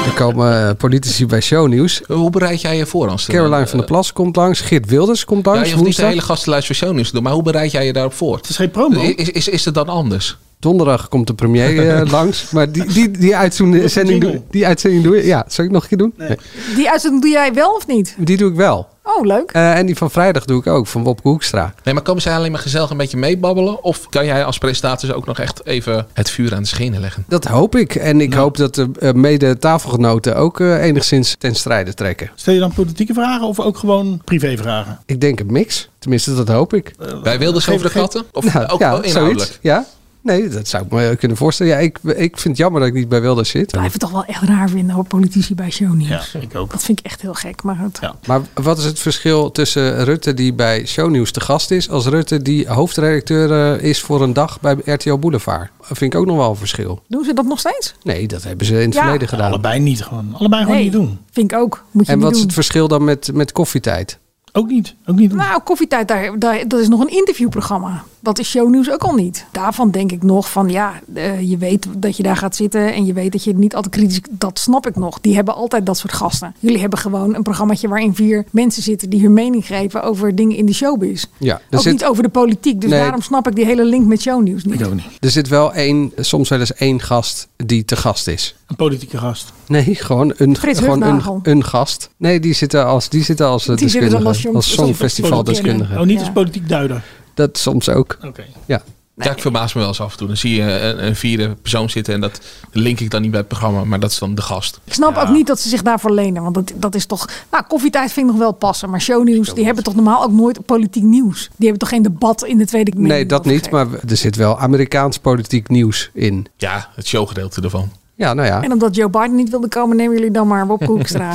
[0.07, 2.01] Er komen politici bij shownieuws.
[2.07, 3.09] Hoe bereid jij je voor?
[3.09, 4.61] Als Caroline van der Plas komt langs.
[4.61, 5.69] Geert Wilders komt Ja, langs.
[5.69, 7.93] je hoeft niet de hele gastenlijst voor shownieuws te doen, maar hoe bereid jij je
[7.93, 8.37] daarop voor?
[8.37, 9.01] Het is geen promo.
[9.01, 10.37] Is, is, is het dan anders?
[10.59, 12.51] Donderdag komt de premier eh, langs.
[12.51, 15.27] Maar die, die, die, uitzending, doe, die uitzending doe je.
[15.27, 16.15] Ja, zal ik nog een keer doen?
[16.17, 16.37] Nee.
[16.75, 18.15] Die uitzending doe jij wel of niet?
[18.19, 18.89] Die doe ik wel.
[19.03, 19.51] Oh, leuk.
[19.51, 21.75] Eh, en die van vrijdag doe ik ook, van Wopke Hoekstra.
[21.85, 23.85] Nee, maar komen zij alleen maar gezellig een beetje meebabbelen?
[23.85, 27.25] Of kan jij als presentator ook nog echt even het vuur aan de schenen leggen?
[27.29, 27.95] Dat hoop ik.
[27.95, 32.31] En ik hoop dat de eh, mede tafelgenoten ook enigszins ten strijde trekken.
[32.35, 34.99] Stel je dan politieke vragen of ook gewoon privévragen?
[35.07, 35.89] Ik denk een mix.
[35.99, 36.95] Tenminste, dat hoop ik.
[37.23, 38.25] Wij wilden ze over de katten?
[38.33, 39.41] Of Nou, ook ja, wel inhoudelijk?
[39.41, 39.59] zoiets.
[39.63, 39.87] Ja?
[40.27, 41.73] Nee, dat zou ik me kunnen voorstellen.
[41.73, 43.63] Ja, ik, ik vind het jammer dat ik niet bij Wilders zit.
[43.63, 46.33] Ik blijf het toch wel echt raar vinden hoor, politici bij shownieuws.
[46.33, 46.71] Ja, ik ook.
[46.71, 47.63] Dat vind ik echt heel gek.
[47.63, 51.91] Maar het, Maar wat is het verschil tussen Rutte die bij Shownieuws te gast is...
[51.91, 55.71] als Rutte die hoofdredacteur eh, is voor een dag bij RTL Boulevard?
[55.89, 57.03] Dat vind ik ook nog wel een verschil.
[57.09, 57.95] doen ze dat nog steeds?
[58.03, 59.03] Nee, dat hebben ze in het Ja.
[59.03, 59.49] verleden gedaan.
[59.51, 60.35] Allebei niet gewoon.
[60.35, 61.19] Allebei gewoon Nee, niet doen.
[61.31, 61.85] Vind ik ook.
[61.91, 64.19] Moet je En wat is het verschil dan met, met koffietijd?
[64.53, 64.95] Ook niet.
[65.07, 65.39] Ook niet doen.
[65.39, 68.05] Nou, koffietijd, daar, daar, dat is nog een interviewprogramma.
[68.27, 69.45] Dat is shownieuws ook al niet.
[69.53, 73.07] Daarvan denk ik nog van ja, eh, je weet dat je daar gaat zitten en
[73.07, 74.21] je weet dat je niet altijd kritisch.
[74.31, 75.21] Dat snap ik nog.
[75.21, 76.55] Die hebben altijd dat soort gasten.
[76.59, 80.57] Jullie hebben gewoon een programmaatje waarin vier mensen zitten die hun mening geven over dingen
[80.57, 81.25] in de showbiz.
[81.39, 82.81] Ja, ook zit- niet over de politiek.
[82.81, 83.01] Dus Nee.
[83.01, 84.81] daarom snap ik die hele link met shownieuws niet.
[85.21, 88.55] Er zit wel één, soms wel eens één gast die te gast is.
[88.67, 89.53] Een politieke gast.
[89.67, 92.11] Nee, gewoon een, Frits gewoon een, een gast.
[92.17, 94.29] Nee, die zitten als, die zitten als eh, Die zitten deskundige.
[94.49, 95.99] als Als, jong- songfestivaldeskundige.
[95.99, 97.05] Oh, niet als politiek duider.
[97.37, 98.17] Dat soms ook.
[98.23, 98.45] Oké.
[98.67, 98.83] Ja.
[99.17, 100.27] Ja, ik verbaas me wel eens af en toe.
[100.27, 102.41] Dan zie je een, een vierde persoon zitten en dat
[102.73, 104.81] link ik dan niet bij het programma, maar dat is dan de gast.
[104.85, 106.43] Ik snap ook niet dat ze zich daarvoor lenen.
[106.43, 107.29] Want dat, dat is toch.
[107.51, 108.91] Nou, koffietijd vind ik nog wel passen.
[108.91, 111.41] Maar shownieuws, die hebben toch normaal ook nooit politiek nieuws.
[111.57, 113.09] Die hebben toch geen debat in de Tweede Kamer?
[113.09, 113.71] Nee, dat niet.
[113.71, 116.47] Maar er zit wel Amerikaans politiek nieuws in.
[116.57, 117.91] Ja, het showgedeelte ervan.
[118.19, 118.63] Ja, nou ja.
[118.63, 121.33] En omdat Joe Biden niet wilde komen, nemen jullie dan maar Wopke Hoekstra.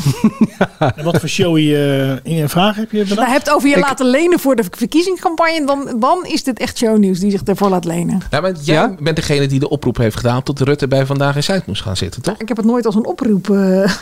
[0.95, 3.17] En wat voor showy eh, in- vragen heb je bedacht?
[3.19, 5.65] Daar hebt over je Ik- laten lenen voor de verkiezingscampagne.
[5.65, 8.21] Dan, dan is dit echt shownieuws die zich ervoor laat lenen.
[8.29, 11.43] Ja, maar jij bent degene die de oproep heeft gedaan tot Rutte bij Vandaag in
[11.43, 12.35] Zuid moest gaan zitten, toch?
[12.37, 13.55] Ik heb het nooit als een oproep eh,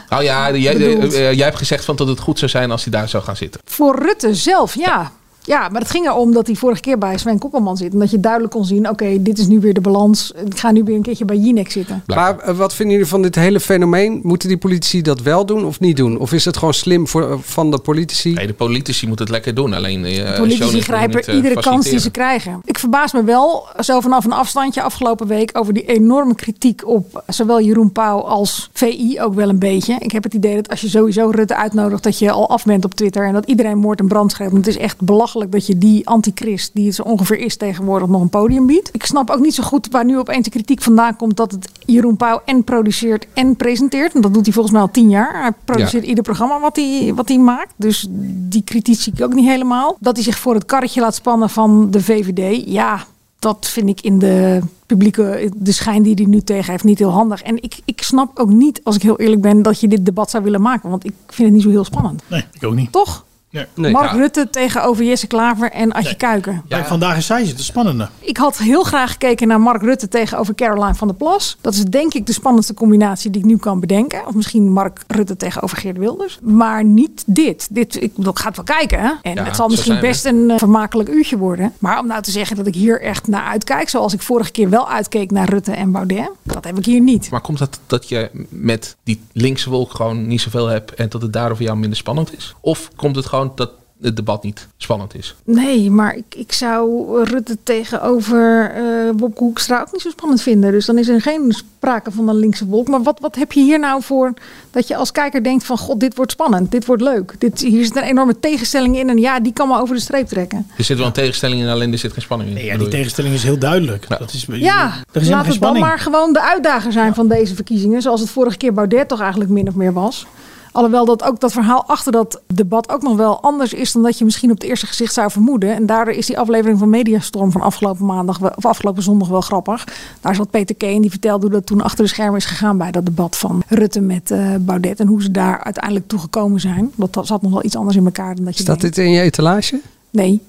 [0.10, 2.92] Nou ja, jij, eh, jij hebt gezegd van dat het goed zou zijn als hij
[2.92, 3.62] daar zou gaan zitten.
[3.66, 5.12] voor Rutte zelf, ja.
[5.44, 7.94] Ja, maar het ging erom dat hij vorige keer bij Sven Kokkelman zit.
[7.94, 10.32] En dat je duidelijk kon zien, oké, dit is nu weer de balans.
[10.46, 12.04] Ik ga nu weer een keertje bij Jinek zitten.
[12.06, 14.20] Maar eh, wat vinden jullie van dit hele fenomeen?
[14.24, 16.18] Moeten die politici dat wel doen of niet doen?
[16.18, 18.34] Of is het gewoon slim voor, eh, van de politici?
[18.34, 19.74] Nee, de politici moeten het lekker doen.
[19.74, 22.62] Alleen eh, Politici shownieuws moeten grijpen niet, iedere kans die ze krijgen.
[22.66, 27.24] Ik verbaas me wel zo vanaf een afstandje afgelopen week over die enorme kritiek op
[27.28, 29.96] zowel Jeroen Pauw als VI ook wel een beetje.
[30.00, 32.86] Ik heb het idee dat als je sowieso Rutte uitnodigt, dat je al af bent
[32.86, 34.52] op Twitter en dat iedereen moord en brand schreeuwt.
[34.52, 38.08] Want het is echt belachelijk dat je die antichrist, die het zo ongeveer is tegenwoordig,
[38.08, 38.90] nog een podium biedt.
[38.92, 41.70] Ik snap ook niet zo goed waar nu opeens de kritiek vandaan komt dat het
[41.86, 44.14] Jeroen Pauw en produceert en presenteert.
[44.14, 45.42] En dat doet hij volgens mij al tien jaar.
[45.42, 47.74] Hij produceert ieder programma wat hij, wat hij maakt.
[47.76, 48.08] Dus
[48.50, 49.98] die kritiek zie ik ook niet helemaal.
[50.00, 52.64] Dat hij zich voor het karretje laat spannen van de VVD.
[52.66, 53.06] Ja,
[53.40, 57.10] dat vind ik in de publieke, de schijn die hij nu tegen heeft, niet heel
[57.10, 57.42] handig.
[57.42, 60.30] En ik, ik snap ook niet, als ik heel eerlijk ben, dat je dit debat
[60.30, 60.90] zou willen maken.
[60.90, 62.24] Want ik vind het niet zo heel spannend.
[62.28, 62.92] Nee, ik ook niet.
[62.92, 63.26] Toch?
[63.50, 63.92] Nee.
[63.92, 64.18] Mark Ja.
[64.18, 66.62] Rutte tegenover Jesse Klaver en Adje Kuiken.
[66.68, 68.08] Bij Vandaag is zij het spannende.
[68.20, 71.58] Ik had heel graag gekeken naar Mark Rutte tegenover Caroline van der Plas.
[71.62, 74.28] Dat is denk ik de spannendste combinatie die ik nu kan bedenken.
[74.28, 76.40] Of misschien Mark Rutte tegenover Geert Wilders.
[76.42, 77.68] Maar niet dit.
[77.72, 79.00] dit ik, ga het wel kijken.
[79.00, 79.12] Hè?
[79.22, 80.02] En Ja, het zal misschien we.
[80.02, 81.74] best een eh, vermakelijk uurtje worden.
[81.80, 83.90] Maar om nou te zeggen dat ik hier echt naar uitkijk.
[83.90, 86.30] Zoals ik vorige keer wel uitkeek naar Rutte en Baudet.
[86.44, 87.30] Dat heb ik hier niet.
[87.32, 91.22] Maar komt dat dat je met die linkse wolk gewoon niet zoveel hebt en dat
[91.22, 92.56] het daardoor voor jou minder spannend is?
[92.62, 93.70] Of komt het gewoon dat
[94.02, 95.36] het debat niet spannend is?
[95.44, 100.72] Nee, maar ik, ik zou Rutte tegenover eh Bob Hoekstra ook niet zo spannend vinden.
[100.72, 102.88] Dus dan is er geen sprake van een linkse wolk.
[102.88, 104.34] Maar wat, wat heb je hier nou voor
[104.72, 105.78] dat je als kijker denkt van...
[105.78, 107.36] God, dit wordt spannend, dit wordt leuk.
[107.38, 110.28] Dit, hier zit een enorme tegenstelling in en ja, die kan me over de streep
[110.28, 110.68] trekken.
[110.78, 112.56] Er zit wel een tegenstelling in, alleen er zit geen spanning in.
[112.64, 114.08] Ja, bedoel die tegenstelling is heel duidelijk.
[114.08, 117.28] Dat is, Ja, er is laat geen het dan maar gewoon de uitdager zijn van
[117.28, 118.02] deze verkiezingen.
[118.02, 120.28] Zoals het vorige keer Baudet toch eigenlijk min of meer was.
[120.72, 124.18] Alhoewel dat ook dat verhaal achter dat debat ook nog wel anders is dan dat
[124.18, 125.76] je misschien op het eerste gezicht zou vermoeden.
[125.76, 129.88] En daardoor is die aflevering van Mediastorm van afgelopen maandag of afgelopen zondag wel grappig.
[130.22, 132.92] Daar zat Peter Keen die vertelde hoe dat toen achter de schermen is gegaan bij
[132.92, 135.00] dat debat van Rutte met eh, Baudet.
[135.00, 136.92] En hoe ze daar uiteindelijk toe gekomen zijn.
[136.96, 138.96] Dat dat zat nog wel iets anders in elkaar dan dat je Staat denkt.
[138.96, 139.80] dit in je etalage?
[140.10, 140.42] Nee.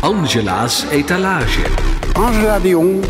[0.00, 1.60] Angela's etalage.
[2.12, 3.04] Angela de Jong.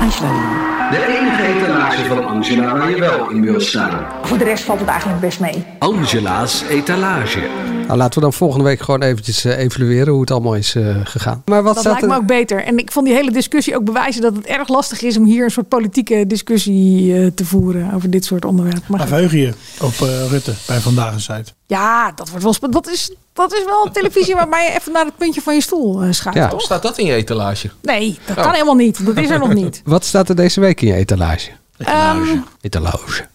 [0.00, 4.06] Angela De enige etalage van Angela waar je wel in wil staan.
[4.22, 5.64] Voor de rest valt het eigenlijk best mee.
[5.78, 7.42] Angela's etalage.
[7.86, 10.96] Nou, laten we dan volgende week gewoon eventjes eh, evalueren hoe het allemaal is eh,
[11.04, 11.42] gegaan.
[11.46, 12.64] Maar wat dat lijkt me ook beter.
[12.64, 15.44] En ik vond die hele discussie ook bewijzen dat het erg lastig is om hier
[15.44, 18.82] een soort politieke discussie eh, te voeren over dit soort onderwerpen.
[18.86, 21.54] Maar verheug je op eh, Rutte bij Vandaag is Zuid.
[21.66, 25.04] ja, dat wordt wel dat is, dat is wel een televisie waarbij je even naar
[25.04, 26.38] het puntje van je stoel schuift.
[26.38, 26.48] Ja.
[26.48, 26.60] toch?
[26.60, 27.70] Staat dat in je etalage?
[27.82, 28.42] Nee, dat Oh.
[28.42, 29.06] kan helemaal niet.
[29.06, 29.82] Dat is er nog niet.
[29.84, 31.50] Wat staat er deze week in je etalage?
[31.76, 33.26] Ehm, Etalage.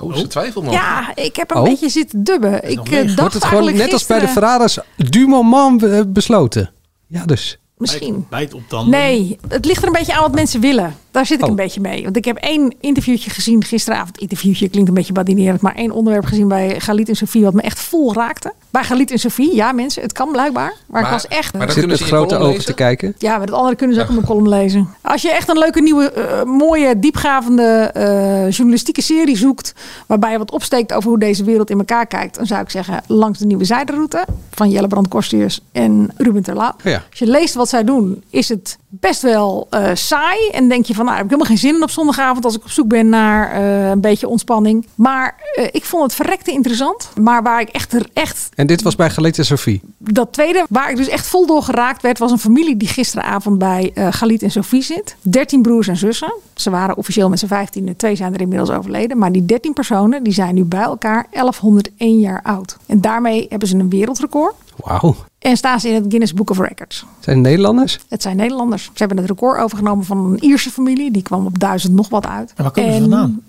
[0.00, 0.74] Oh, ze twijfelt nog.
[0.74, 1.62] ja, ik heb een Oh.
[1.64, 2.70] beetje zitten dubben.
[2.70, 6.00] Ik eh, dacht Wordt het gewoon eigenlijk net als bij de verraders du moment eh,
[6.06, 6.72] besloten?
[7.06, 7.58] Ja, dus.
[7.76, 8.26] Misschien.
[8.30, 8.90] Bijt op tanden.
[9.00, 10.96] Nee, het ligt er een beetje aan wat mensen willen.
[11.14, 11.50] Daar zit ik Oh.
[11.50, 12.02] een beetje mee.
[12.02, 14.18] Want ik heb één interviewtje gezien gisteravond.
[14.18, 15.60] Interviewtje klinkt een beetje badinerend.
[15.60, 18.52] Maar één onderwerp gezien bij Galit en Sofie wat me echt vol raakte.
[18.70, 20.74] Bij Galit en Sofie, ja mensen, het kan blijkbaar.
[20.86, 21.54] Maar, ik was echt...
[21.54, 23.14] Ik zit met grote ogen te kijken.
[23.18, 24.88] Ja, met het andere kunnen ze ook in mijn column lezen.
[25.00, 29.74] Als je echt een leuke, nieuwe, eh, mooie, diepgravende eh, journalistieke serie zoekt...
[30.06, 32.36] waarbij je wat opsteekt over hoe deze wereld in elkaar kijkt...
[32.36, 34.24] dan zou ik zeggen langs de Nieuwe Zijderoute...
[34.50, 36.72] van Jelle Brand Korstius en Ruben Terlouw.
[36.82, 37.02] Ja.
[37.10, 40.48] Als je leest wat zij doen, is het best wel eh, saai.
[40.52, 42.44] En denk je van, nou, heb ik helemaal geen zin in op zondagavond...
[42.44, 44.86] als ik op zoek ben naar eh, een beetje ontspanning.
[44.94, 47.10] Maar eh, ik vond het verrekte interessant.
[47.20, 49.80] Maar waar ik echt, er echt En dit was bij Galit en Sophie.
[49.98, 53.58] dat tweede, waar ik dus echt vol door geraakt werd, was een familie die gisteravond
[53.58, 55.16] bij eh Galit en Sophie zit.
[55.20, 56.34] 13 broers en zussen.
[56.54, 59.18] Ze waren officieel met z'n 15, twee zijn er inmiddels overleden.
[59.18, 62.76] Maar die 13 personen, die zijn nu bij elkaar 1101 jaar oud.
[62.86, 64.54] En daarmee hebben ze een wereldrecord.
[64.76, 65.14] Wauw.
[65.44, 67.04] En staan ze in het Guinness Book of Records.
[67.20, 67.98] Zijn het Nederlanders?
[68.08, 68.84] Het zijn Nederlanders.
[68.84, 71.10] Ze hebben het record overgenomen van een Ierse familie.
[71.10, 72.52] Die kwam op duizend nog wat uit.
[72.56, 73.40] En waar komen ze vandaan?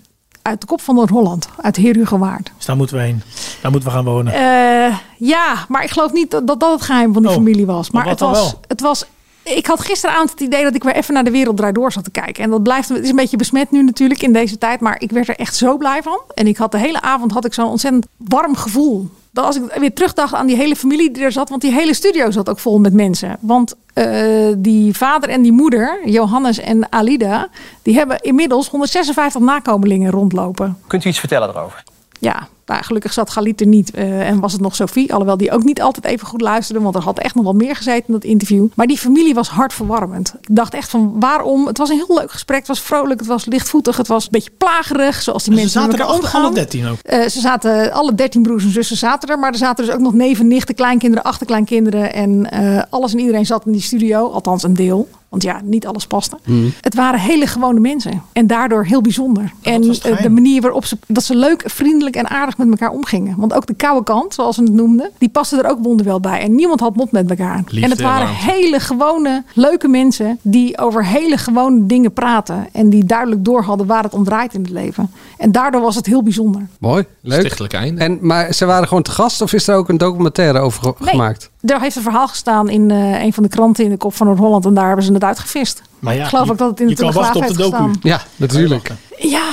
[0.42, 1.48] Uit de kop van Noord-Holland.
[1.60, 2.52] Uit Heerhugowaard.
[2.56, 3.22] Dus daar moeten we heen.
[3.62, 4.32] Daar moeten we gaan wonen.
[4.32, 7.90] Eh, ja, maar ik geloof niet dat dat, het geheim van die Oh, familie was.
[7.90, 8.60] Maar maar het was, wel?
[8.66, 9.04] het was.
[9.42, 12.04] Ik had gisteravond het idee dat ik weer even naar de wereld draait door zat
[12.04, 12.44] te kijken.
[12.44, 14.80] En dat blijft, het is een beetje besmet nu natuurlijk in deze tijd.
[14.80, 16.20] Maar ik werd er echt zo blij van.
[16.34, 19.08] En ik had de hele avond had ik zo'n ontzettend warm gevoel.
[19.36, 21.48] Dat als ik weer terugdacht aan die hele familie die er zat.
[21.48, 23.36] Want die hele studio zat ook vol met mensen.
[23.40, 27.48] Want eh, die vader en die moeder, Johannes en Alida,
[27.82, 30.78] die hebben inmiddels 156 nakomelingen rondlopen.
[30.86, 31.82] Kunt u iets vertellen erover?
[32.18, 35.10] Ja, nou, gelukkig zat Galit er niet eh, en was het nog Sophie.
[35.10, 37.76] Alhoewel die ook niet altijd even goed luisterde, want er had echt nog wel meer
[37.76, 38.66] gezeten in dat interview.
[38.74, 40.34] Maar die familie was hartverwarmend.
[40.40, 41.66] Ik dacht echt van waarom?
[41.66, 42.58] Het was een heel leuk gesprek.
[42.58, 45.90] Het was vrolijk, het was lichtvoetig, het was een beetje plagerig, zoals die mensen met
[45.90, 46.54] zaten er elkaar alle, alle omgaan.
[46.54, 46.98] 13 ook.
[47.02, 49.38] Eh, ze zaten, alle dertien broers en zussen zaten er.
[49.38, 52.12] Maar er zaten dus ook nog neven, nichten, kleinkinderen, achterkleinkinderen.
[52.12, 54.30] En eh, alles en iedereen zat in die studio.
[54.30, 55.08] Althans een deel.
[55.36, 56.38] Want ja, niet alles paste.
[56.80, 58.22] Het waren hele gewone mensen.
[58.32, 59.52] En daardoor heel bijzonder.
[59.62, 63.34] en eh, de manier waarop ze, dat ze leuk, vriendelijk en aardig met elkaar omgingen.
[63.38, 66.40] Want ook de koude kant, zoals ze het noemden, die paste er ook wonderwel bij.
[66.40, 67.56] En niemand had mot met elkaar.
[67.66, 72.68] Liefde en het waren en hele gewone, leuke mensen die over hele gewone dingen praten.
[72.72, 75.10] En die duidelijk door hadden waar het om draait in het leven.
[75.38, 76.66] En daardoor was het heel bijzonder.
[76.80, 77.38] Mooi, leuk.
[77.40, 78.00] Stichtelijk einde.
[78.00, 80.94] En, maar ze waren gewoon te gast of is er ook een documentaire over ge-
[80.98, 81.08] Nee.
[81.08, 81.50] gemaakt?
[81.66, 84.26] Er heeft een verhaal gestaan in eh, een van de kranten in de kop van
[84.26, 84.64] Noord-Holland.
[84.64, 85.82] En daar hebben ze het uitgevist.
[85.98, 87.56] Maar ja, ik geloof je- ook dat het in de je kan wachten op heeft
[87.56, 87.76] de docu.
[87.76, 87.96] gestaan.
[88.02, 88.90] Ja, natuurlijk.
[89.18, 89.48] Ja,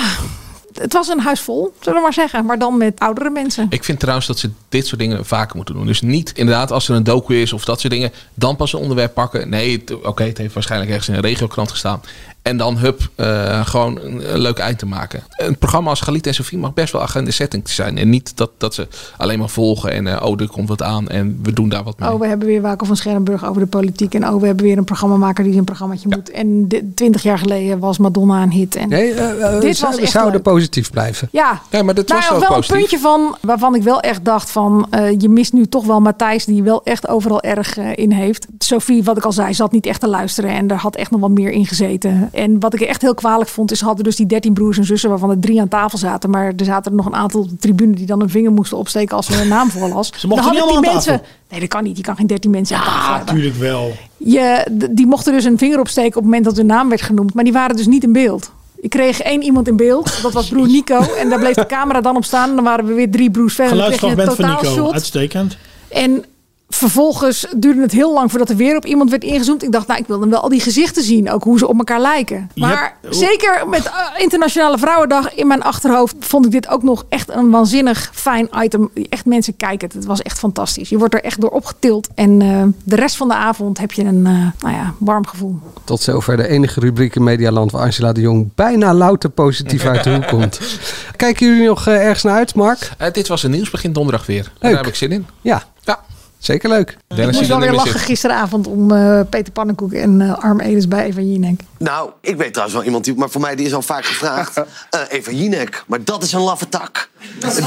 [0.74, 2.46] het was een huis vol, zullen we maar zeggen.
[2.46, 3.66] Maar dan met oudere mensen.
[3.70, 5.86] Ik vind trouwens dat ze dit soort dingen vaker moeten doen.
[5.86, 8.80] Dus niet inderdaad als er een docu is of dat soort dingen, dan pas een
[8.80, 9.50] onderwerp pakken.
[9.50, 12.02] Nee, oké, het heeft waarschijnlijk ergens in een regiokrant gestaan.
[12.44, 15.24] En dan hup, eh, gewoon een, een leuk eind te maken.
[15.38, 17.98] Een programma als Galit en Sofie mag best wel agenda setting zijn.
[17.98, 18.88] En niet dat, dat ze
[19.18, 22.00] alleen maar volgen en eh, oh, er komt wat aan en we doen daar wat
[22.00, 22.10] mee.
[22.12, 24.14] Oh, we hebben weer Wakel van Scherrenburg over de politiek.
[24.14, 26.32] En oh, we hebben weer een programmamaker die zijn programmaatje moet.
[26.32, 28.76] En de- twintig jaar geleden was Madonna een hit.
[28.76, 30.44] En Nee, eh, dit we was echt zouden leuk.
[30.44, 31.28] positief blijven.
[31.32, 32.78] Ja, Ja, maar dit nou, was ja, wel wel een positief.
[32.80, 36.46] puntje van waarvan ik wel echt dacht van eh, je mist nu toch wel Matthijs
[36.46, 38.48] die wel echt overal erg in heeft.
[38.58, 41.20] Sophie, wat ik al zei, zat niet echt te luisteren en er had echt nog
[41.20, 42.30] wat meer in gezeten.
[42.34, 44.84] En wat ik echt heel kwalijk vond is ze hadden dus die 13 broers en
[44.86, 47.50] zussen waarvan er drie aan tafel zaten, maar er zaten er nog een aantal op
[47.50, 50.12] de tribune die dan een vinger moesten opsteken als ze hun naam voorlas.
[50.18, 51.18] Ze mochten Dan niet allemaal die aan mensen.
[51.20, 51.36] tafel.
[51.50, 51.98] Nee, dat kan niet.
[51.98, 53.92] Je kan geen 13 mensen aan tafel Ja, natuurlijk wel.
[54.18, 57.34] Je, die mochten dus een vinger opsteken op het moment dat hun naam werd genoemd.
[57.34, 58.52] Maar die waren dus niet in beeld.
[58.76, 60.22] Ik kreeg één iemand in beeld.
[60.22, 61.00] Dat was broer Nico.
[61.20, 62.50] En daar bleef de camera dan op staan.
[62.50, 63.74] En dan waren we weer drie broers verder.
[63.74, 64.92] Geluidsfragment van Nico.
[64.92, 65.58] Uitstekend.
[65.88, 66.26] En
[66.74, 69.64] vervolgens duurde het heel lang voordat er weer op iemand werd ingezoomd.
[69.64, 71.32] Ik dacht, nou, ik wil dan wel al die gezichten zien.
[71.32, 72.50] Ook hoe ze op elkaar lijken.
[72.56, 76.16] Maar hebt- zeker met eh, Internationale Vrouwendag in mijn achterhoofd...
[76.20, 78.90] vond ik dit ook nog echt een waanzinnig fijn item.
[79.10, 79.96] Echt mensen kijken het.
[79.98, 80.90] Het was echt fantastisch.
[80.90, 82.08] Je wordt er echt door opgetild.
[82.16, 85.60] En eh, de rest van de avond heb je een eh, nou ja, warm gevoel.
[85.84, 90.04] Tot zover de enige rubriek in Medialand waar Angela de Jong bijna louter positief uit
[90.04, 90.60] de hoek komt.
[91.16, 92.92] Kijken jullie nog ergens naar uit, Mark?
[92.98, 94.52] Eh, dit was een nieuws begin donderdag weer.
[94.60, 95.26] Daar heb ik zin in.
[95.42, 96.00] Ja, ja.
[96.46, 96.90] Zeker leuk.
[96.90, 98.02] Ik Dennis moest die wel er weer lachen zit.
[98.02, 101.62] gisteravond om eh, Peter Pannenkoek en eh, Arm Edens bij Eva Jinek.
[101.78, 104.58] Nou, ik weet trouwens wel iemand die, maar voor mij die is al vaak gevraagd.
[104.90, 107.10] Eh Eva Jinek, maar dat is een laffe tak.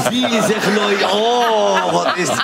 [0.09, 2.43] Die zeggen nooit, oh, wat is dit?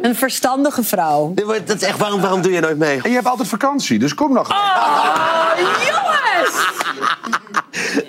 [0.00, 1.32] Een verstandige vrouw.
[1.34, 3.00] Nee, maar Dat is echt, waarom, waarom doe je nooit mee?
[3.02, 4.48] En je hebt altijd vakantie, dus kom nog.
[5.86, 6.66] jongens!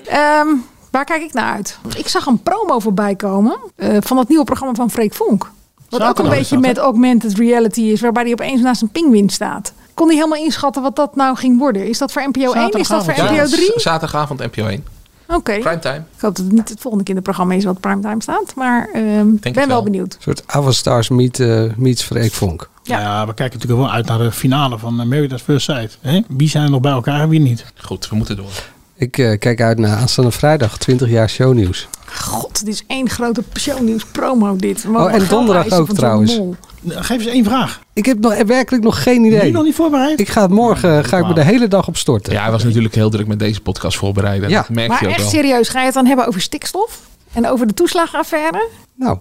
[0.06, 0.48] Ehm,
[0.92, 1.78] waar kijk ik naar uit?
[1.96, 5.52] Ik zag een promo voorbij komen eh, van het nieuwe programma van Freek Vonk.
[5.90, 9.74] Wat ook een beetje met augmented reality is, waarbij hij opeens naast een pinguïn staat.
[9.94, 11.88] Kon hij helemaal inschatten wat dat nou ging worden?
[11.88, 12.72] Is dat voor NPO 1?
[12.72, 13.48] Is dat voor NPO 3?
[13.48, 14.84] z- Zaterdagavond NPO 1.
[15.28, 15.58] Oké.
[15.60, 15.96] Primetime.
[15.96, 18.56] Ik hoop dat het niet het volgende kinderprogramma is wat primetime staat.
[18.56, 19.84] Maar ehm, ik ben wel, wel.
[19.84, 20.14] benieuwd.
[20.14, 22.70] Een soort Avastars meet, eh, meets Freek Vonk.
[22.84, 23.26] Ja.
[23.28, 25.98] we kijken natuurlijk wel uit naar de finale van America's First Sight.
[26.02, 26.22] Hè?
[26.28, 27.66] Wie zijn er nog bij elkaar en wie niet?
[27.78, 28.52] Goed, we moeten door.
[29.00, 31.88] Ik eh, kijk uit naar aanstaande vrijdag, 20 jaar shownieuws.
[32.06, 34.86] God, dit is één grote shownieuws promo dit.
[34.88, 36.38] Oh, en donderdag ook trouwens.
[36.38, 36.56] Mol.
[36.88, 37.80] Geef eens één vraag.
[37.94, 39.44] Ik heb nog, werkelijk nog geen idee.
[39.44, 40.20] Nu nog niet voorbereid?
[40.20, 42.34] Ik ga het morgen ga ik me de hele dag op storten.
[42.34, 44.50] Ja, hij was natuurlijk heel druk met deze podcast voorbereiden.
[44.50, 44.62] Ja.
[44.62, 45.30] Dat merk Maar je ook echt wel.
[45.30, 47.00] serieus, ga je het dan hebben over stikstof?
[47.34, 48.68] En over de toeslagenaffaire?
[48.96, 49.18] Nou,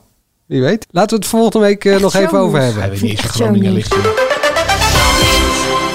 [0.47, 0.87] wie weet.
[0.91, 2.83] Laten we het volgende week eh, nog even over hebben.
[2.83, 3.97] Hij weet niet eens Groningen ligt.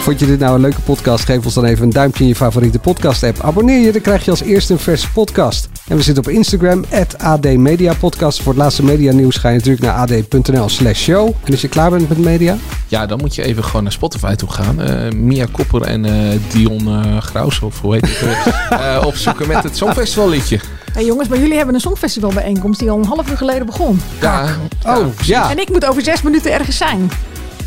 [0.03, 1.25] Vond je dit nou een leuke podcast?
[1.25, 3.39] Geef ons dan even een duimpje in je favoriete podcast app.
[3.41, 5.69] Abonneer je, dan krijg je als eerste een verse podcast.
[5.87, 6.85] En we zitten op Instagram,
[7.17, 8.41] @admediapodcast.
[8.41, 11.27] Voor het laatste media nieuws ga je natuurlijk naar ad.nl slash show.
[11.43, 12.57] En als je klaar bent met media?
[12.87, 14.81] Ja, dan moet je even gewoon naar Spotify toe gaan.
[14.81, 19.05] Eh, Mia Kopper en eh, Dion eh Graus, of hoe heet het?
[19.11, 20.59] opzoeken met het Songfestival liedje.
[20.93, 24.01] Hey jongens, maar jullie hebben een songfestival bijeenkomst die al een half uur geleden begon.
[24.21, 24.47] Ja,
[24.87, 25.49] Oh, ja.
[25.49, 27.11] En ik moet over zes minuten ergens zijn.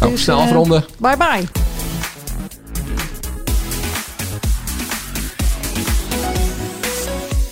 [0.01, 0.85] Dus, snel afronden.
[0.99, 1.67] Bye bye.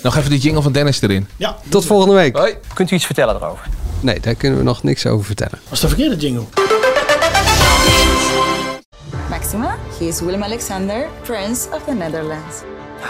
[0.04, 1.28] Nog even die jingle van Dennis erin.
[1.36, 1.56] Ja.
[1.68, 2.36] Tot volgende week.
[2.36, 2.56] Hoi.
[2.74, 3.66] Kunt u iets vertellen erover?
[4.00, 5.58] Nee, daar kunnen we nog niks over vertellen.
[5.64, 6.44] Dat is de verkeerde jingle.
[9.28, 12.56] Maxima, he is Willem Alexander, Prince of the Netherlands.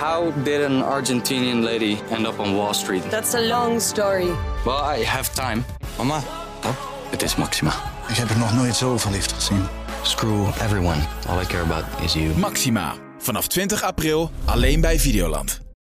[0.00, 3.10] How did an Argentinian lady end up on Wall Street?
[3.10, 4.28] That's a long story.
[4.64, 5.62] Well, I have time.
[5.96, 6.22] Mama,
[6.60, 6.76] pap,
[7.10, 7.72] het is Maxima.
[8.08, 9.66] Ik heb er nog nooit zo verliefd gezien.
[10.02, 11.00] Screw everyone.
[11.28, 12.38] All I care about is you.
[12.38, 12.94] Maxima.
[13.18, 15.63] Vanaf 20 april alleen bij Videoland.